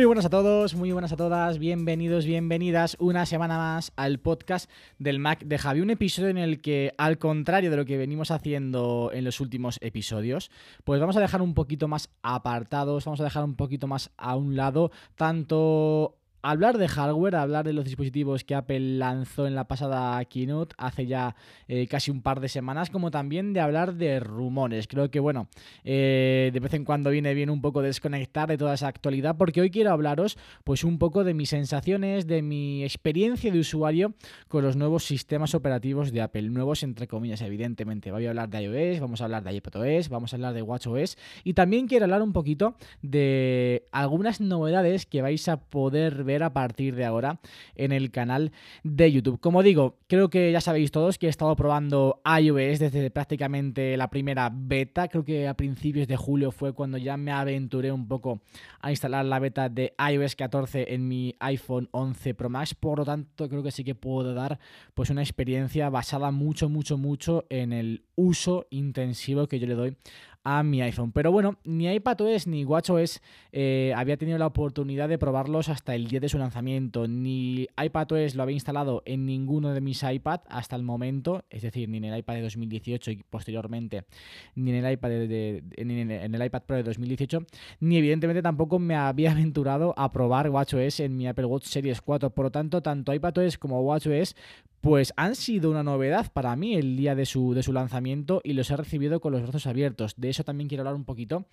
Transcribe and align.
Muy 0.00 0.06
buenas 0.06 0.24
a 0.24 0.30
todos, 0.30 0.74
muy 0.74 0.92
buenas 0.92 1.12
a 1.12 1.16
todas, 1.18 1.58
bienvenidos, 1.58 2.24
bienvenidas 2.24 2.96
una 3.00 3.26
semana 3.26 3.58
más 3.58 3.92
al 3.96 4.18
podcast 4.18 4.70
del 4.98 5.18
Mac 5.18 5.44
de 5.44 5.58
Javi, 5.58 5.82
un 5.82 5.90
episodio 5.90 6.30
en 6.30 6.38
el 6.38 6.62
que, 6.62 6.94
al 6.96 7.18
contrario 7.18 7.70
de 7.70 7.76
lo 7.76 7.84
que 7.84 7.98
venimos 7.98 8.30
haciendo 8.30 9.10
en 9.12 9.24
los 9.24 9.40
últimos 9.40 9.76
episodios, 9.82 10.50
pues 10.84 11.02
vamos 11.02 11.18
a 11.18 11.20
dejar 11.20 11.42
un 11.42 11.52
poquito 11.52 11.86
más 11.86 12.08
apartados, 12.22 13.04
vamos 13.04 13.20
a 13.20 13.24
dejar 13.24 13.44
un 13.44 13.56
poquito 13.56 13.88
más 13.88 14.10
a 14.16 14.36
un 14.36 14.56
lado 14.56 14.90
tanto 15.16 16.16
hablar 16.42 16.78
de 16.78 16.88
hardware, 16.88 17.36
hablar 17.36 17.64
de 17.64 17.72
los 17.72 17.84
dispositivos 17.84 18.44
que 18.44 18.54
Apple 18.54 18.80
lanzó 18.80 19.46
en 19.46 19.54
la 19.54 19.68
pasada 19.68 20.24
keynote 20.24 20.74
hace 20.78 21.06
ya 21.06 21.36
eh, 21.68 21.86
casi 21.86 22.10
un 22.10 22.22
par 22.22 22.40
de 22.40 22.48
semanas, 22.48 22.90
como 22.90 23.10
también 23.10 23.52
de 23.52 23.60
hablar 23.60 23.94
de 23.94 24.20
rumores. 24.20 24.86
Creo 24.86 25.10
que, 25.10 25.20
bueno, 25.20 25.48
eh, 25.84 26.50
de 26.52 26.60
vez 26.60 26.74
en 26.74 26.84
cuando 26.84 27.10
viene 27.10 27.34
bien 27.34 27.50
un 27.50 27.60
poco 27.60 27.82
desconectar 27.82 28.48
de 28.48 28.58
toda 28.58 28.74
esa 28.74 28.88
actualidad, 28.88 29.36
porque 29.36 29.60
hoy 29.60 29.70
quiero 29.70 29.92
hablaros, 29.92 30.38
pues, 30.64 30.84
un 30.84 30.98
poco 30.98 31.24
de 31.24 31.34
mis 31.34 31.50
sensaciones, 31.50 32.26
de 32.26 32.42
mi 32.42 32.84
experiencia 32.84 33.52
de 33.52 33.58
usuario 33.58 34.14
con 34.48 34.64
los 34.64 34.76
nuevos 34.76 35.04
sistemas 35.04 35.54
operativos 35.54 36.12
de 36.12 36.22
Apple, 36.22 36.42
nuevos 36.42 36.82
entre 36.82 37.06
comillas, 37.06 37.40
evidentemente. 37.42 38.10
Voy 38.10 38.26
a 38.26 38.30
hablar 38.30 38.48
de 38.48 38.62
iOS, 38.62 39.00
vamos 39.00 39.20
a 39.20 39.24
hablar 39.24 39.42
de 39.44 39.54
iPadOS, 39.54 40.08
vamos 40.08 40.32
a 40.32 40.36
hablar 40.36 40.54
de 40.54 40.62
WatchOS 40.62 41.16
y 41.44 41.54
también 41.54 41.86
quiero 41.86 42.04
hablar 42.04 42.22
un 42.22 42.32
poquito 42.32 42.76
de 43.02 43.84
algunas 43.92 44.40
novedades 44.40 45.06
que 45.06 45.22
vais 45.22 45.48
a 45.48 45.58
poder 45.58 46.24
ver 46.24 46.29
a 46.38 46.52
partir 46.52 46.94
de 46.94 47.04
ahora 47.04 47.40
en 47.74 47.92
el 47.92 48.10
canal 48.10 48.52
de 48.82 49.10
YouTube. 49.10 49.40
Como 49.40 49.62
digo, 49.62 49.98
creo 50.06 50.30
que 50.30 50.52
ya 50.52 50.60
sabéis 50.60 50.90
todos 50.90 51.18
que 51.18 51.26
he 51.26 51.28
estado 51.30 51.54
probando 51.56 52.20
iOS 52.24 52.78
desde 52.78 53.10
prácticamente 53.10 53.96
la 53.96 54.08
primera 54.08 54.50
beta. 54.52 55.08
Creo 55.08 55.24
que 55.24 55.48
a 55.48 55.54
principios 55.54 56.08
de 56.08 56.16
julio 56.16 56.52
fue 56.52 56.72
cuando 56.72 56.98
ya 56.98 57.16
me 57.16 57.32
aventuré 57.32 57.92
un 57.92 58.06
poco 58.08 58.40
a 58.80 58.90
instalar 58.90 59.24
la 59.24 59.38
beta 59.38 59.68
de 59.68 59.94
iOS 60.12 60.36
14 60.36 60.94
en 60.94 61.08
mi 61.08 61.34
iPhone 61.40 61.88
11 61.90 62.34
Pro 62.34 62.48
Max. 62.48 62.74
Por 62.74 62.98
lo 62.98 63.04
tanto, 63.04 63.48
creo 63.48 63.62
que 63.62 63.70
sí 63.70 63.84
que 63.84 63.94
puedo 63.94 64.34
dar 64.34 64.58
pues 64.94 65.10
una 65.10 65.22
experiencia 65.22 65.90
basada 65.90 66.30
mucho, 66.30 66.68
mucho, 66.68 66.96
mucho 66.96 67.46
en 67.50 67.72
el 67.72 68.04
uso 68.14 68.66
intensivo 68.70 69.46
que 69.46 69.58
yo 69.58 69.66
le 69.66 69.74
doy 69.74 69.96
a 70.44 70.62
mi 70.62 70.80
iPhone. 70.82 71.12
Pero 71.12 71.32
bueno, 71.32 71.58
ni 71.64 71.88
iPadOS 71.88 72.46
ni 72.46 72.64
WatchOS 72.64 73.20
eh, 73.52 73.92
había 73.96 74.16
tenido 74.16 74.38
la 74.38 74.46
oportunidad 74.46 75.08
de 75.08 75.18
probarlos 75.18 75.68
hasta 75.68 75.94
el 75.94 76.08
día 76.08 76.20
de 76.20 76.28
su 76.28 76.38
lanzamiento. 76.38 77.06
Ni 77.06 77.66
iPadOS 77.82 78.34
lo 78.34 78.42
había 78.42 78.54
instalado 78.54 79.02
en 79.04 79.26
ninguno 79.26 79.72
de 79.72 79.80
mis 79.80 80.02
iPad 80.02 80.40
hasta 80.48 80.76
el 80.76 80.82
momento, 80.82 81.44
es 81.50 81.62
decir, 81.62 81.88
ni 81.88 81.98
en 81.98 82.04
el 82.04 82.18
iPad 82.18 82.34
de 82.34 82.42
2018 82.42 83.10
y 83.10 83.16
posteriormente, 83.28 84.04
ni 84.54 84.70
en 84.70 84.84
el 84.84 84.92
iPad, 84.92 85.08
de, 85.10 85.62
en 85.76 86.34
el 86.34 86.44
iPad 86.44 86.62
Pro 86.62 86.76
de 86.76 86.82
2018, 86.84 87.44
ni 87.80 87.98
evidentemente 87.98 88.42
tampoco 88.42 88.78
me 88.78 88.94
había 88.94 89.32
aventurado 89.40 89.94
a 89.96 90.10
probar 90.12 90.48
WatchOS 90.50 91.00
en 91.00 91.16
mi 91.16 91.26
Apple 91.26 91.46
Watch 91.46 91.64
Series 91.64 92.00
4. 92.00 92.30
Por 92.30 92.46
lo 92.46 92.50
tanto, 92.50 92.82
tanto 92.82 93.12
iPadOS 93.12 93.58
como 93.58 93.80
WatchOS 93.82 94.34
pues 94.80 95.12
han 95.16 95.34
sido 95.34 95.70
una 95.70 95.82
novedad 95.82 96.32
para 96.32 96.56
mí 96.56 96.74
el 96.74 96.96
día 96.96 97.14
de 97.14 97.26
su, 97.26 97.54
de 97.54 97.62
su 97.62 97.72
lanzamiento 97.72 98.40
y 98.44 98.54
los 98.54 98.70
he 98.70 98.76
recibido 98.76 99.20
con 99.20 99.32
los 99.32 99.42
brazos 99.42 99.66
abiertos. 99.66 100.14
De 100.16 100.30
eso 100.30 100.44
también 100.44 100.68
quiero 100.68 100.82
hablar 100.82 100.94
un 100.94 101.04
poquito 101.04 101.44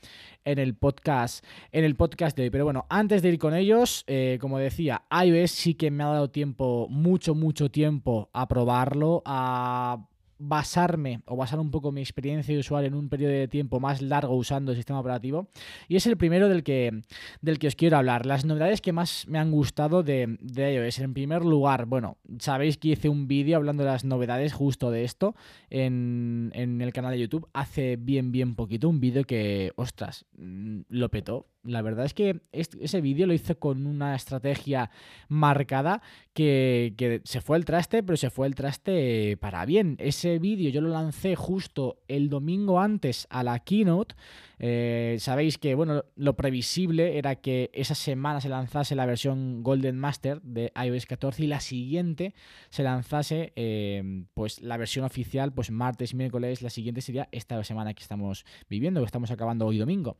en 0.45 0.59
el 0.59 0.75
podcast, 0.75 1.43
en 1.71 1.83
el 1.83 1.95
podcast 1.95 2.37
de 2.37 2.43
hoy. 2.43 2.49
Pero 2.49 2.63
bueno, 2.63 2.85
antes 2.89 3.21
de 3.21 3.29
ir 3.29 3.39
con 3.39 3.53
ellos, 3.53 4.03
eh, 4.07 4.37
como 4.39 4.59
decía, 4.59 5.03
iOS 5.11 5.51
sí 5.51 5.73
que 5.73 5.91
me 5.91 6.03
ha 6.03 6.07
dado 6.07 6.29
tiempo, 6.29 6.87
mucho, 6.89 7.35
mucho 7.35 7.69
tiempo 7.69 8.29
a 8.33 8.47
probarlo, 8.47 9.21
a 9.25 10.07
basarme 10.39 11.21
o 11.25 11.35
basar 11.35 11.59
un 11.59 11.71
poco 11.71 11.91
mi 11.91 12.01
experiencia 12.01 12.53
de 12.53 12.59
usuario 12.59 12.87
en 12.87 12.95
un 12.95 13.09
periodo 13.09 13.31
de 13.33 13.47
tiempo 13.47 13.79
más 13.79 14.01
largo 14.01 14.35
usando 14.35 14.71
el 14.71 14.77
sistema 14.77 14.99
operativo 14.99 15.49
y 15.87 15.95
es 15.95 16.05
el 16.07 16.17
primero 16.17 16.49
del 16.49 16.63
que, 16.63 17.01
del 17.41 17.59
que 17.59 17.67
os 17.67 17.75
quiero 17.75 17.97
hablar. 17.97 18.25
Las 18.25 18.45
novedades 18.45 18.81
que 18.81 18.93
más 18.93 19.27
me 19.27 19.39
han 19.39 19.51
gustado 19.51 20.03
de, 20.03 20.37
de 20.39 20.73
iOS. 20.73 20.99
En 20.99 21.13
primer 21.13 21.43
lugar, 21.43 21.85
bueno, 21.85 22.17
sabéis 22.39 22.77
que 22.77 22.89
hice 22.89 23.09
un 23.09 23.27
vídeo 23.27 23.57
hablando 23.57 23.83
de 23.83 23.89
las 23.89 24.05
novedades 24.05 24.53
justo 24.53 24.91
de 24.91 25.03
esto 25.03 25.35
en, 25.69 26.51
en 26.53 26.81
el 26.81 26.93
canal 26.93 27.11
de 27.11 27.19
YouTube 27.19 27.47
hace 27.53 27.95
bien, 27.95 28.31
bien 28.31 28.55
poquito. 28.55 28.89
Un 28.89 28.99
vídeo 28.99 29.23
que, 29.23 29.71
ostras, 29.75 30.25
mm, 30.37 30.81
lo 30.89 31.09
petó 31.09 31.47
la 31.63 31.81
verdad 31.81 32.05
es 32.05 32.13
que 32.13 32.41
ese 32.51 33.01
vídeo 33.01 33.27
lo 33.27 33.33
hice 33.33 33.55
con 33.55 33.85
una 33.85 34.15
estrategia 34.15 34.89
marcada 35.27 36.01
que, 36.33 37.21
se 37.23 37.41
fue 37.41 37.57
el 37.57 37.65
traste, 37.65 38.03
pero 38.03 38.17
se 38.17 38.29
fue 38.29 38.47
el 38.47 38.55
traste 38.55 39.37
para 39.37 39.65
bien. 39.65 39.95
Ese 39.99 40.39
vídeo 40.39 40.69
yo 40.69 40.81
lo 40.81 40.89
lancé 40.89 41.35
justo 41.35 41.97
el 42.07 42.29
domingo 42.29 42.79
antes 42.79 43.27
a 43.29 43.43
la 43.43 43.59
keynote. 43.59 44.15
Eh, 44.59 45.17
sabéis 45.19 45.57
que, 45.57 45.75
bueno, 45.75 46.03
lo 46.15 46.35
previsible 46.35 47.17
era 47.17 47.35
que 47.35 47.69
esa 47.73 47.95
semana 47.95 48.41
se 48.41 48.49
lanzase 48.49 48.95
la 48.95 49.05
versión 49.05 49.63
Golden 49.63 49.97
Master 49.97 50.41
de 50.41 50.71
iOS 50.75 51.05
14 51.05 51.43
y 51.43 51.47
la 51.47 51.59
siguiente 51.59 52.33
se 52.69 52.83
lanzase, 52.83 53.53
eh, 53.55 54.25
pues, 54.33 54.61
la 54.61 54.77
versión 54.77 55.05
oficial, 55.05 55.53
pues, 55.53 55.71
martes, 55.71 56.13
miércoles, 56.13 56.61
la 56.61 56.69
siguiente 56.69 57.01
sería 57.01 57.29
esta 57.31 57.63
semana 57.63 57.93
que 57.93 58.01
estamos 58.01 58.45
viviendo, 58.69 59.01
que 59.01 59.05
estamos 59.05 59.31
acabando 59.31 59.65
hoy 59.65 59.77
domingo. 59.77 60.17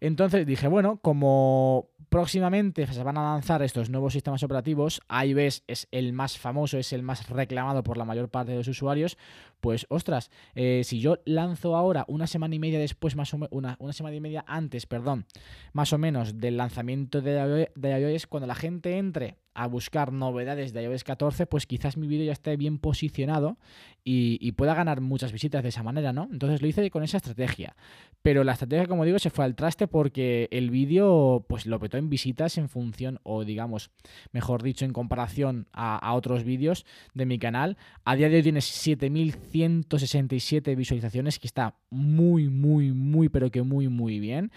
Entonces 0.00 0.46
dije, 0.46 0.68
bueno, 0.68 0.98
como 1.00 1.90
próximamente 2.08 2.86
se 2.86 3.02
van 3.02 3.18
a 3.18 3.34
lanzar 3.34 3.62
estos 3.62 3.90
nuevos 3.90 4.12
sistemas 4.12 4.42
operativos, 4.42 5.00
iOS 5.24 5.64
es 5.66 5.88
el 5.90 6.12
más 6.12 6.38
famoso, 6.38 6.78
es 6.78 6.92
el 6.92 7.02
más 7.02 7.28
reclamado 7.28 7.82
por 7.82 7.96
la 7.96 8.04
mayor 8.04 8.28
parte 8.28 8.52
de 8.52 8.58
los 8.58 8.68
usuarios, 8.68 9.16
pues 9.60 9.86
ostras, 9.88 10.30
eh, 10.54 10.82
si 10.84 11.00
yo 11.00 11.18
lanzo 11.24 11.76
ahora 11.76 12.04
una 12.08 12.26
semana 12.26 12.54
y 12.54 12.58
media 12.58 12.78
después, 12.78 13.16
más 13.16 13.34
o 13.34 13.38
menos, 13.38 13.50
una, 13.52 13.76
una, 13.78 13.92
semana 13.92 14.16
y 14.16 14.20
media 14.20 14.44
antes, 14.46 14.86
perdón, 14.86 15.26
más 15.72 15.92
o 15.92 15.98
menos 15.98 16.38
del 16.38 16.56
lanzamiento 16.56 17.20
de 17.20 17.68
iOS, 17.74 18.26
cuando 18.26 18.46
la 18.46 18.54
gente 18.54 18.98
entre 18.98 19.36
a 19.58 19.66
buscar 19.66 20.12
novedades 20.12 20.72
de 20.72 20.84
iOS 20.84 21.02
14, 21.02 21.46
pues 21.46 21.66
quizás 21.66 21.96
mi 21.96 22.06
vídeo 22.06 22.26
ya 22.26 22.32
esté 22.32 22.56
bien 22.56 22.78
posicionado 22.78 23.58
y, 24.04 24.52
pueda 24.52 24.72
ganar 24.74 25.00
muchas 25.00 25.32
visitas 25.32 25.64
de 25.64 25.70
esa 25.70 25.82
manera, 25.82 26.12
¿no? 26.12 26.28
Entonces 26.32 26.62
lo 26.62 26.68
hice 26.68 26.88
con 26.90 27.02
esa 27.02 27.16
estrategia. 27.18 27.74
Pero 28.22 28.44
la 28.44 28.52
estrategia, 28.52 28.86
como 28.86 29.04
digo, 29.04 29.18
se 29.18 29.30
fue 29.30 29.44
al 29.44 29.56
traste 29.56 29.88
porque 29.88 30.46
el 30.52 30.70
vídeo 30.70 31.44
pues 31.48 31.66
lo 31.66 31.80
petó 31.80 31.98
en 31.98 32.08
visitas 32.08 32.56
en 32.56 32.68
función, 32.68 33.18
o 33.24 33.44
digamos, 33.44 33.90
mejor 34.32 34.62
dicho, 34.62 34.84
en 34.84 34.92
comparación 34.92 35.66
a, 35.72 36.14
otros 36.14 36.44
vídeos 36.44 36.86
de 37.14 37.26
mi 37.26 37.38
canal. 37.38 37.76
A 38.04 38.14
día 38.16 38.28
de 38.28 38.36
hoy 38.36 38.42
tiene 38.42 38.60
7.167 38.60 40.76
visualizaciones, 40.76 41.38
que 41.38 41.46
está 41.48 41.76
muy, 41.90 42.48
muy, 42.48 42.92
muy, 42.92 43.28
pero 43.28 43.50
que 43.50 43.62
muy, 43.62 43.88
muy 43.88 44.20
bien 44.20 44.52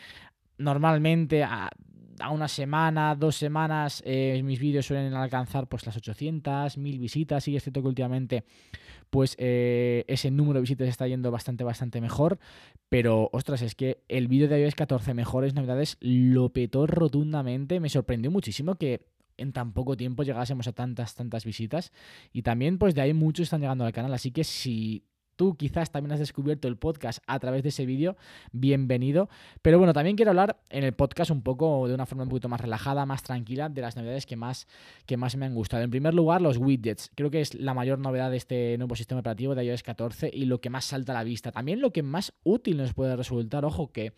normalmente 0.62 1.44
a, 1.44 1.70
a 2.22 2.30
una 2.30 2.48
semana, 2.48 3.16
dos 3.16 3.36
semanas, 3.36 4.02
eh, 4.06 4.42
mis 4.44 4.60
vídeos 4.60 4.86
suelen 4.86 5.14
alcanzar 5.14 5.68
pues 5.68 5.86
las 5.86 5.98
800, 5.98 6.78
1000 6.78 7.00
visitas. 7.00 7.48
Y 7.48 7.56
es 7.56 7.64
cierto 7.64 7.82
que 7.82 7.88
últimamente 7.88 8.46
pues 9.10 9.36
eh, 9.40 10.06
ese 10.08 10.32
número 10.32 10.56
de 10.56 10.62
visitas 10.62 10.88
está 10.88 11.08
yendo 11.08 11.32
bastante, 11.32 11.64
bastante 11.64 12.00
mejor. 12.00 12.40
Pero, 12.90 13.30
ostras, 13.34 13.62
es 13.62 13.76
que 13.76 14.04
el 14.08 14.28
vídeo 14.28 14.48
de 14.48 14.62
iOS 14.62 14.76
14 14.76 15.14
mejores 15.14 15.54
novedades 15.54 15.98
lo 16.00 16.50
petó 16.50 16.88
rotundamente. 16.88 17.80
Me 17.80 17.90
sorprendió 17.90 18.32
muchísimo 18.32 18.76
que 18.76 19.06
en 19.38 19.54
tan 19.54 19.74
poco 19.74 19.98
tiempo 19.98 20.24
llegásemos 20.24 20.68
a 20.68 20.74
tantas, 20.74 21.16
tantas 21.16 21.44
visitas. 21.44 21.92
Y 22.32 22.44
también, 22.44 22.78
pues 22.78 22.96
de 22.96 23.02
ahí 23.02 23.14
muchos 23.14 23.44
están 23.44 23.62
llegando 23.62 23.86
al 23.86 23.92
canal. 23.92 24.14
Así 24.14 24.32
que 24.32 24.44
si 24.44 25.04
tú 25.42 25.56
quizás 25.56 25.90
también 25.90 26.12
has 26.12 26.20
descubierto 26.20 26.68
el 26.68 26.78
podcast 26.78 27.24
a 27.26 27.40
través 27.40 27.64
de 27.64 27.70
ese 27.70 27.88
vídeo, 27.88 28.16
bienvenido. 28.52 29.28
Pero 29.64 29.80
bueno, 29.80 29.92
también 29.92 30.16
quiero 30.16 30.30
hablar 30.30 30.62
en 30.70 30.84
el 30.84 30.94
podcast 30.94 31.32
un 31.32 31.42
poco 31.42 31.88
de 31.88 31.96
una 31.96 32.06
forma 32.06 32.22
un 32.22 32.30
poquito 32.30 32.48
más 32.48 32.62
relajada, 32.62 33.08
más 33.08 33.24
tranquila, 33.24 33.68
de 33.68 33.82
las 33.82 33.96
novedades 33.96 34.28
que 34.28 34.36
más, 34.36 34.68
que 35.08 35.18
más 35.18 35.36
me 35.38 35.48
han 35.48 35.56
gustado. 35.56 35.82
En 35.82 35.90
primer 35.90 36.14
lugar, 36.14 36.44
los 36.44 36.58
widgets. 36.58 37.10
Creo 37.16 37.32
que 37.32 37.42
es 37.42 37.56
la 37.56 37.74
mayor 37.74 37.98
novedad 37.98 38.30
de 38.30 38.38
este 38.38 38.78
nuevo 38.78 38.96
sistema 38.96 39.22
operativo 39.22 39.56
de 39.56 39.66
iOS 39.66 39.82
14 39.82 40.30
y 40.32 40.46
lo 40.46 40.62
que 40.62 40.70
más 40.70 40.86
salta 40.86 41.12
a 41.12 41.16
la 41.16 41.24
vista. 41.24 41.52
También 41.52 41.82
lo 41.82 41.90
que 41.92 42.04
más 42.04 42.34
útil 42.44 42.78
nos 42.78 42.94
puede 42.94 43.16
resultar, 43.16 43.66
ojo 43.66 43.92
que 43.92 44.14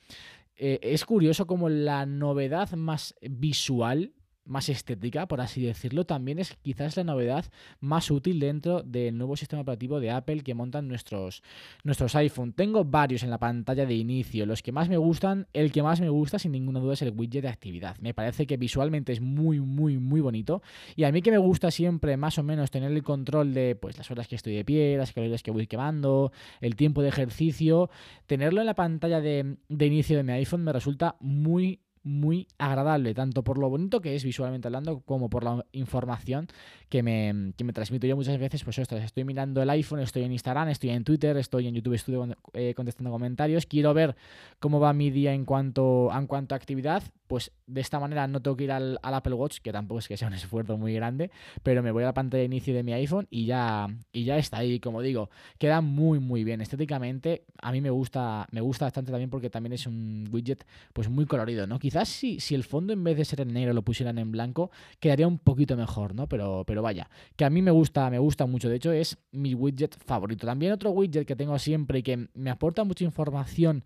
eh, 0.57 0.79
es 0.81 1.05
curioso 1.05 1.47
como 1.47 1.69
la 1.69 2.05
novedad 2.05 2.69
más 2.73 3.15
visual 3.21 4.11
más 4.45 4.69
estética, 4.69 5.27
por 5.27 5.41
así 5.41 5.61
decirlo, 5.61 6.05
también 6.05 6.39
es 6.39 6.55
quizás 6.61 6.97
la 6.97 7.03
novedad 7.03 7.45
más 7.79 8.11
útil 8.11 8.39
dentro 8.39 8.83
del 8.83 9.17
nuevo 9.17 9.37
sistema 9.37 9.61
operativo 9.61 9.99
de 9.99 10.11
Apple 10.11 10.41
que 10.41 10.53
montan 10.53 10.87
nuestros, 10.87 11.43
nuestros 11.83 12.15
iPhone. 12.15 12.53
Tengo 12.53 12.83
varios 12.83 13.23
en 13.23 13.29
la 13.29 13.37
pantalla 13.37 13.85
de 13.85 13.93
inicio. 13.93 14.45
Los 14.45 14.61
que 14.61 14.71
más 14.71 14.89
me 14.89 14.97
gustan, 14.97 15.47
el 15.53 15.71
que 15.71 15.83
más 15.83 16.01
me 16.01 16.09
gusta 16.09 16.39
sin 16.39 16.51
ninguna 16.51 16.79
duda 16.79 16.93
es 16.93 17.01
el 17.01 17.13
widget 17.15 17.43
de 17.43 17.49
actividad. 17.49 17.97
Me 17.99 18.13
parece 18.13 18.45
que 18.45 18.57
visualmente 18.57 19.13
es 19.13 19.21
muy, 19.21 19.59
muy, 19.59 19.97
muy 19.97 20.21
bonito. 20.21 20.61
Y 20.95 21.03
a 21.03 21.11
mí 21.11 21.21
que 21.21 21.31
me 21.31 21.37
gusta 21.37 21.71
siempre 21.71 22.17
más 22.17 22.37
o 22.37 22.43
menos 22.43 22.71
tener 22.71 22.91
el 22.91 23.03
control 23.03 23.53
de 23.53 23.75
pues, 23.75 23.97
las 23.97 24.09
horas 24.11 24.27
que 24.27 24.35
estoy 24.35 24.55
de 24.55 24.65
pie, 24.65 24.97
las 24.97 25.13
calorías 25.13 25.43
que 25.43 25.51
voy 25.51 25.67
quemando, 25.67 26.31
el 26.61 26.75
tiempo 26.75 27.01
de 27.01 27.09
ejercicio, 27.09 27.89
tenerlo 28.25 28.61
en 28.61 28.67
la 28.67 28.75
pantalla 28.75 29.21
de, 29.21 29.57
de 29.69 29.85
inicio 29.85 30.17
de 30.17 30.23
mi 30.23 30.33
iPhone 30.33 30.63
me 30.63 30.73
resulta 30.73 31.15
muy 31.19 31.79
muy 32.03 32.47
agradable, 32.57 33.13
tanto 33.13 33.43
por 33.43 33.57
lo 33.57 33.69
bonito 33.69 34.01
que 34.01 34.15
es 34.15 34.23
visualmente 34.23 34.67
hablando, 34.67 34.99
como 35.01 35.29
por 35.29 35.43
la 35.43 35.65
información 35.71 36.47
que 36.89 37.01
me, 37.01 37.53
que 37.57 37.63
me 37.63 37.73
transmito 37.73 38.05
yo 38.05 38.15
muchas 38.15 38.37
veces. 38.37 38.63
Pues 38.63 38.77
ostras, 38.77 39.03
estoy 39.03 39.23
mirando 39.23 39.61
el 39.61 39.69
iPhone, 39.69 39.99
estoy 39.99 40.23
en 40.23 40.31
Instagram, 40.33 40.69
estoy 40.69 40.91
en 40.91 41.03
Twitter, 41.03 41.35
estoy 41.37 41.67
en 41.67 41.75
YouTube, 41.75 41.93
estoy 41.93 42.35
eh, 42.53 42.73
contestando 42.75 43.09
comentarios. 43.09 43.65
Quiero 43.65 43.93
ver 43.93 44.15
cómo 44.59 44.79
va 44.79 44.93
mi 44.93 45.09
día 45.09 45.33
en 45.33 45.45
cuanto, 45.45 46.11
en 46.13 46.27
cuanto 46.27 46.55
a 46.55 46.57
actividad. 46.57 47.03
Pues 47.27 47.51
de 47.65 47.81
esta 47.81 47.99
manera 47.99 48.27
no 48.27 48.41
tengo 48.41 48.57
que 48.57 48.65
ir 48.65 48.71
al, 48.71 48.99
Apple 49.01 49.33
Watch, 49.33 49.59
que 49.59 49.71
tampoco 49.71 49.99
es 49.99 50.07
que 50.07 50.17
sea 50.17 50.27
un 50.27 50.33
esfuerzo 50.35 50.77
muy 50.77 50.93
grande, 50.93 51.31
pero 51.63 51.81
me 51.81 51.91
voy 51.91 52.03
a 52.03 52.07
la 52.07 52.13
pantalla 52.13 52.39
de 52.39 52.45
inicio 52.45 52.75
de 52.75 52.83
mi 52.83 52.93
iPhone 52.93 53.27
y 53.31 53.45
ya, 53.45 53.87
y 54.11 54.25
ya 54.25 54.37
está 54.37 54.57
ahí. 54.57 54.79
Como 54.79 55.01
digo, 55.01 55.29
queda 55.57 55.81
muy, 55.81 56.19
muy 56.19 56.43
bien. 56.43 56.61
Estéticamente, 56.61 57.45
a 57.61 57.71
mí 57.71 57.81
me 57.81 57.89
gusta, 57.89 58.45
me 58.51 58.61
gusta 58.61 58.85
bastante 58.85 59.11
también 59.11 59.29
porque 59.29 59.49
también 59.49 59.73
es 59.73 59.87
un 59.87 60.29
widget 60.31 60.65
pues 60.91 61.09
muy 61.09 61.25
colorido, 61.25 61.65
¿no? 61.65 61.79
Quizás 61.93 62.09
si, 62.09 62.39
si 62.39 62.55
el 62.55 62.63
fondo 62.63 62.91
en 62.91 63.03
vez 63.03 63.15
de 63.17 63.23
ser 63.23 63.41
en 63.41 63.53
negro 63.53 63.71
lo 63.71 63.83
pusieran 63.83 64.17
en 64.17 64.31
blanco, 64.31 64.71
quedaría 64.99 65.27
un 65.27 65.37
poquito 65.37 65.77
mejor, 65.77 66.15
¿no? 66.15 66.27
Pero, 66.27 66.63
pero 66.65 66.81
vaya, 66.81 67.07
que 67.35 67.45
a 67.45 67.51
mí 67.51 67.61
me 67.61 67.69
gusta, 67.69 68.09
me 68.09 68.17
gusta 68.17 68.47
mucho. 68.47 68.67
De 68.67 68.77
hecho, 68.77 68.91
es 68.91 69.19
mi 69.31 69.53
widget 69.53 69.95
favorito. 70.03 70.47
También 70.47 70.71
otro 70.71 70.89
widget 70.89 71.27
que 71.27 71.35
tengo 71.35 71.59
siempre 71.59 71.99
y 71.99 72.01
que 72.01 72.29
me 72.33 72.49
aporta 72.49 72.83
mucha 72.83 73.03
información 73.03 73.83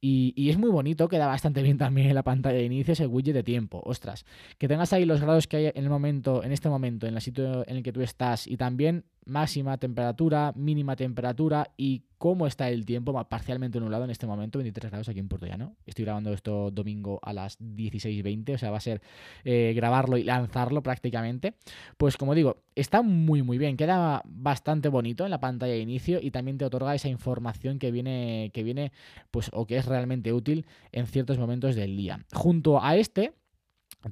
y, 0.00 0.48
es 0.48 0.56
muy 0.56 0.70
bonito, 0.70 1.08
queda 1.08 1.26
bastante 1.26 1.62
bien 1.62 1.76
también 1.76 2.08
en 2.08 2.14
la 2.14 2.22
pantalla 2.22 2.56
de 2.56 2.64
inicio, 2.64 2.92
es 2.92 3.00
el 3.00 3.08
widget 3.08 3.34
de 3.34 3.42
tiempo. 3.42 3.82
Ostras, 3.84 4.24
que 4.58 4.68
tengas 4.68 4.92
ahí 4.92 5.04
los 5.04 5.20
grados 5.20 5.46
que 5.46 5.56
hay 5.58 5.66
en 5.66 5.84
el 5.84 5.90
momento, 5.90 6.42
en 6.42 6.52
este 6.52 6.68
momento, 6.68 7.06
en 7.06 7.14
el 7.14 7.20
sitio 7.20 7.68
en 7.68 7.76
el 7.76 7.82
que 7.82 7.92
tú 7.92 8.00
estás, 8.00 8.46
y 8.46 8.56
también 8.56 9.04
máxima 9.26 9.76
temperatura, 9.78 10.52
mínima 10.56 10.96
temperatura 10.96 11.70
y 11.76 12.02
cómo 12.18 12.46
está 12.46 12.68
el 12.68 12.84
tiempo 12.84 13.12
parcialmente 13.28 13.80
nublado 13.80 14.04
en 14.04 14.10
este 14.10 14.26
momento, 14.26 14.58
23 14.58 14.90
grados 14.90 15.08
aquí 15.08 15.20
en 15.20 15.28
Puerto 15.28 15.46
Llano. 15.46 15.76
Estoy 15.86 16.04
grabando 16.04 16.32
esto 16.32 16.70
domingo 16.70 17.18
a 17.22 17.32
las 17.32 17.58
16.20, 17.60 18.54
o 18.54 18.58
sea, 18.58 18.70
va 18.70 18.76
a 18.76 18.80
ser 18.80 19.00
eh, 19.44 19.72
grabarlo 19.74 20.18
y 20.18 20.24
lanzarlo 20.24 20.82
prácticamente. 20.82 21.54
Pues 21.96 22.16
como 22.16 22.34
digo, 22.34 22.62
está 22.74 23.00
muy 23.02 23.42
muy 23.42 23.56
bien, 23.56 23.76
queda 23.76 24.22
bastante 24.26 24.88
bonito 24.88 25.24
en 25.24 25.30
la 25.30 25.40
pantalla 25.40 25.72
de 25.72 25.80
inicio 25.80 26.18
y 26.20 26.30
también 26.30 26.58
te 26.58 26.64
otorga 26.64 26.94
esa 26.94 27.08
información 27.08 27.78
que 27.78 27.90
viene, 27.90 28.50
que 28.52 28.62
viene, 28.62 28.92
pues, 29.30 29.50
o 29.54 29.66
que 29.66 29.78
es 29.78 29.86
realmente 29.90 30.32
útil 30.32 30.66
en 30.92 31.06
ciertos 31.06 31.38
momentos 31.38 31.74
del 31.74 31.96
día. 31.96 32.24
Junto 32.32 32.82
a 32.82 32.96
este, 32.96 33.34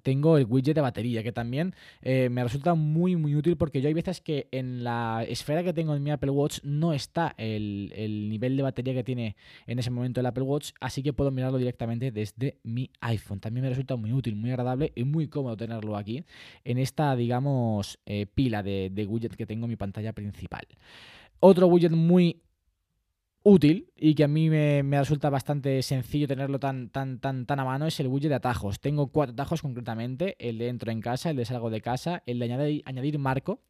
tengo 0.02 0.36
el 0.36 0.44
widget 0.44 0.74
de 0.74 0.80
batería, 0.80 1.22
que 1.22 1.32
también 1.32 1.74
eh, 2.02 2.28
me 2.28 2.42
resulta 2.42 2.74
muy 2.74 3.16
muy 3.16 3.34
útil 3.34 3.56
porque 3.56 3.80
yo 3.80 3.88
hay 3.88 3.94
veces 3.94 4.20
que 4.20 4.48
en 4.52 4.84
la 4.84 5.24
esfera 5.26 5.62
que 5.62 5.72
tengo 5.72 5.94
en 5.94 6.02
mi 6.02 6.10
Apple 6.10 6.30
Watch 6.30 6.60
no 6.62 6.92
está 6.92 7.34
el, 7.38 7.92
el, 7.96 8.28
nivel 8.28 8.56
de 8.56 8.62
batería 8.62 8.92
que 8.92 9.04
tiene 9.04 9.36
en 9.66 9.78
ese 9.78 9.90
momento 9.90 10.20
el 10.20 10.26
Apple 10.26 10.44
Watch, 10.44 10.72
así 10.80 11.02
que 11.02 11.12
puedo 11.12 11.30
mirarlo 11.30 11.58
directamente 11.58 12.10
desde 12.10 12.58
mi 12.64 12.90
iPhone. 13.00 13.40
También 13.40 13.62
me 13.62 13.70
resulta 13.70 13.96
muy 13.96 14.12
útil, 14.12 14.36
muy 14.36 14.50
agradable 14.50 14.92
y 14.94 15.04
muy 15.04 15.28
cómodo 15.28 15.56
tenerlo 15.56 15.96
aquí 15.96 16.24
en 16.64 16.78
esta, 16.78 17.16
digamos, 17.16 17.98
eh, 18.04 18.26
pila 18.26 18.62
de, 18.62 18.90
de 18.92 19.06
widget 19.06 19.36
que 19.36 19.46
tengo 19.46 19.64
en 19.64 19.70
mi 19.70 19.76
pantalla 19.76 20.12
principal. 20.12 20.66
Otro 21.40 21.66
widget 21.68 21.92
muy 21.92 22.42
útil 23.42 23.92
y 23.96 24.14
que 24.14 24.24
a 24.24 24.28
mí 24.28 24.50
me, 24.50 24.82
resulta 24.98 25.30
bastante 25.30 25.82
sencillo 25.82 26.28
tenerlo 26.28 26.58
tan, 26.58 26.90
tan, 26.90 27.18
tan, 27.20 27.46
tan 27.46 27.60
a 27.60 27.64
mano 27.64 27.86
es 27.86 27.98
el 28.00 28.08
widget 28.08 28.30
de 28.30 28.36
atajos. 28.36 28.80
Tengo 28.80 29.08
cuatro 29.08 29.32
atajos 29.32 29.62
concretamente, 29.62 30.36
el 30.38 30.58
de 30.58 30.68
entro 30.68 30.90
en 30.90 31.00
casa, 31.00 31.30
el 31.30 31.36
de 31.36 31.44
salgo 31.44 31.70
de 31.70 31.80
casa, 31.80 32.22
el 32.26 32.38
de 32.38 32.44
añadir, 32.46 32.82
añadir 32.84 33.18
marco, 33.18 33.62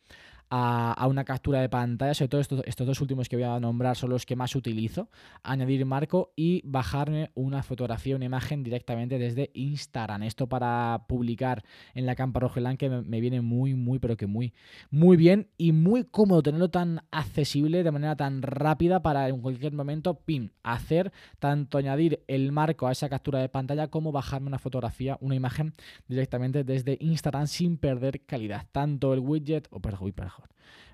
a, 0.51 1.07
una 1.09 1.25
captura 1.25 1.61
de 1.61 1.69
pantalla, 1.69 2.15
sobre 2.15 2.29
todo 2.29 2.41
estos, 2.41 2.63
estos, 2.65 2.87
dos 2.87 3.01
últimos 3.01 3.29
que 3.29 3.37
voy 3.37 3.45
a 3.45 3.61
nombrar 3.61 3.97
son 3.97 4.11
los 4.11 4.25
que 4.25 4.37
más 4.37 4.55
utilizo, 4.57 5.09
añadir 5.43 5.85
marco 5.85 6.33
y 6.37 6.63
bajarme 6.65 7.31
una 7.35 7.63
fotografía, 7.63 8.17
una 8.17 8.25
imagen 8.25 8.63
directamente 8.63 9.19
desde 9.19 9.51
Instagram. 9.55 10.23
Esto 10.23 10.49
para 10.49 11.05
publicar 11.09 11.65
en 11.95 12.07
la 12.07 12.15
campa 12.15 12.41
Rogelán 12.41 12.77
que 12.77 12.89
me, 12.89 13.21
viene 13.21 13.41
muy, 13.41 13.75
muy, 13.75 13.99
pero 13.99 14.17
que 14.17 14.27
muy, 14.27 14.55
muy 14.91 15.17
bien 15.17 15.49
y 15.59 15.73
muy 15.73 16.05
cómodo 16.05 16.43
tenerlo 16.43 16.71
tan 16.71 17.03
accesible 17.11 17.83
de 17.83 17.91
manera 17.91 18.17
tan 18.17 18.43
rápida 18.43 19.03
para 19.03 19.29
en 19.29 19.41
cualquier 19.41 19.73
momento, 19.73 20.21
pin, 20.21 20.53
hacer 20.63 21.13
tanto 21.39 21.79
añadir 21.79 22.25
el 22.27 22.53
marco 22.53 22.87
a 22.87 22.93
esa 22.93 23.09
captura 23.09 23.41
de 23.41 23.49
pantalla 23.49 23.89
como 23.89 24.13
bajarme 24.13 24.49
una 24.49 24.59
fotografía, 24.59 25.19
una 25.21 25.35
imagen 25.35 25.75
directamente 26.07 26.65
desde 26.65 26.97
Instagram 27.01 27.47
sin 27.47 27.77
perder 27.77 28.25
calidad. 28.25 28.67
Tanto 28.73 29.13
el 29.13 29.21
widget, 29.21 29.69
o 29.71 29.81
perdón, 29.81 30.13
perdón 30.13 30.38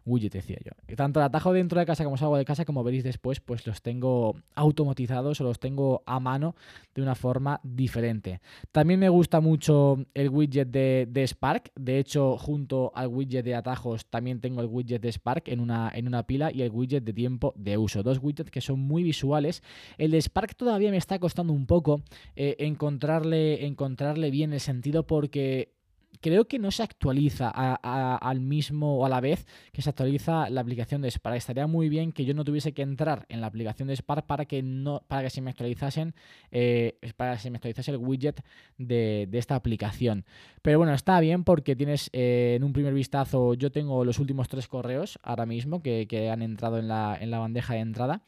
widget 0.05 0.33
decía 0.33 0.59
yo. 0.65 0.73
Tanto 0.97 1.21
el 1.21 1.27
atajo 1.27 1.53
dentro 1.53 1.81
de 1.81 1.87
casa 1.87 2.05
como 2.05 2.17
salgo 2.17 2.37
de 2.37 2.45
casa, 2.45 2.65
como 2.65 2.85
veréis 2.85 3.05
después, 3.05 3.41
pues 3.41 3.67
los 3.67 3.83
tengo 3.83 4.37
automatizados 4.55 5.41
o 5.41 5.45
los 5.45 5.59
tengo 5.59 6.03
a 6.07 6.21
mano 6.21 6.55
de 6.95 7.03
una 7.03 7.15
forma 7.15 7.61
diferente. 7.63 8.41
También 8.73 9.01
me 9.01 9.09
gusta 9.09 9.41
mucho 9.41 9.97
el 10.15 10.29
widget 10.29 10.69
de, 10.69 11.25
Spark. 11.27 11.73
De 11.75 11.99
hecho, 11.99 12.37
junto 12.39 12.93
al 12.95 13.09
widget 13.09 13.45
de 13.45 13.55
atajos, 13.55 14.07
también 14.07 14.41
tengo 14.41 14.61
el 14.61 14.67
widget 14.67 15.03
de 15.03 15.13
Spark 15.13 15.49
en 15.49 15.61
una, 15.61 15.91
en 15.95 16.07
una 16.07 16.25
pila 16.25 16.51
y 16.53 16.63
el 16.63 16.71
widget 16.71 17.05
de 17.05 17.13
tiempo 17.13 17.55
de 17.57 17.79
uso. 17.79 18.03
Dos 18.03 18.19
widgets 18.23 18.51
que 18.51 18.61
son 18.61 18.81
muy 18.81 19.03
visuales. 19.03 19.63
El 19.99 20.11
de 20.11 20.21
Spark 20.21 20.55
todavía 20.55 20.91
me 20.91 20.97
está 20.97 21.19
costando 21.19 21.53
un 21.53 21.67
poco 21.67 22.03
eh, 22.37 22.57
encontrarle, 22.59 23.67
encontrarle 23.67 24.31
bien 24.31 24.53
el 24.53 24.61
sentido 24.61 25.07
porque 25.07 25.74
creo 26.21 26.47
que 26.47 26.59
no 26.59 26.71
se 26.71 26.83
actualiza 26.83 27.51
al 27.51 28.41
mismo 28.41 28.99
o 28.99 29.07
a 29.07 29.09
la 29.09 29.21
vez 29.21 29.47
que 29.73 29.83
se 29.83 29.91
actualiza 29.91 30.49
la 30.51 30.61
aplicación 30.61 31.03
de 31.03 31.11
Spark. 31.11 31.37
Estaría 31.37 31.67
muy 31.67 31.89
bien 31.89 32.13
que 32.13 32.25
yo 32.25 32.35
no 32.35 32.45
tuviese 32.45 32.73
que 32.73 32.83
entrar 32.83 33.27
en 33.29 33.41
la 33.41 33.47
aplicación 33.47 33.89
de 33.89 33.97
Spark 33.97 34.27
para 34.27 34.45
que 34.45 34.63
no, 34.63 35.03
para 35.09 35.23
que 35.23 35.31
se 35.31 35.41
me 35.41 35.51
actualizasen, 35.51 36.15
eh, 36.51 36.99
para 37.17 37.35
que 37.35 37.41
se 37.41 37.51
me 37.51 37.57
actualizase 37.57 37.91
el 37.91 37.99
widget 37.99 38.45
de, 38.79 39.29
esta 39.33 39.55
aplicación. 39.55 40.25
Pero 40.63 40.79
bueno, 40.79 40.95
está 40.95 41.21
bien 41.21 41.45
porque 41.45 41.77
tienes 41.77 42.11
eh, 42.13 42.55
en 42.57 42.65
un 42.65 42.73
primer 42.73 42.95
vistazo, 42.95 43.55
yo 43.55 43.71
tengo 43.71 44.05
los 44.05 44.19
últimos 44.19 44.49
tres 44.49 44.69
correos 44.69 45.19
ahora 45.23 45.47
mismo 45.47 45.83
que, 45.83 46.07
que 46.07 46.31
han 46.31 46.43
entrado 46.43 46.79
en 46.79 46.89
la, 46.89 47.17
en 47.21 47.31
la 47.31 47.39
bandeja 47.39 47.75
de 47.75 47.81
entrada. 47.81 48.23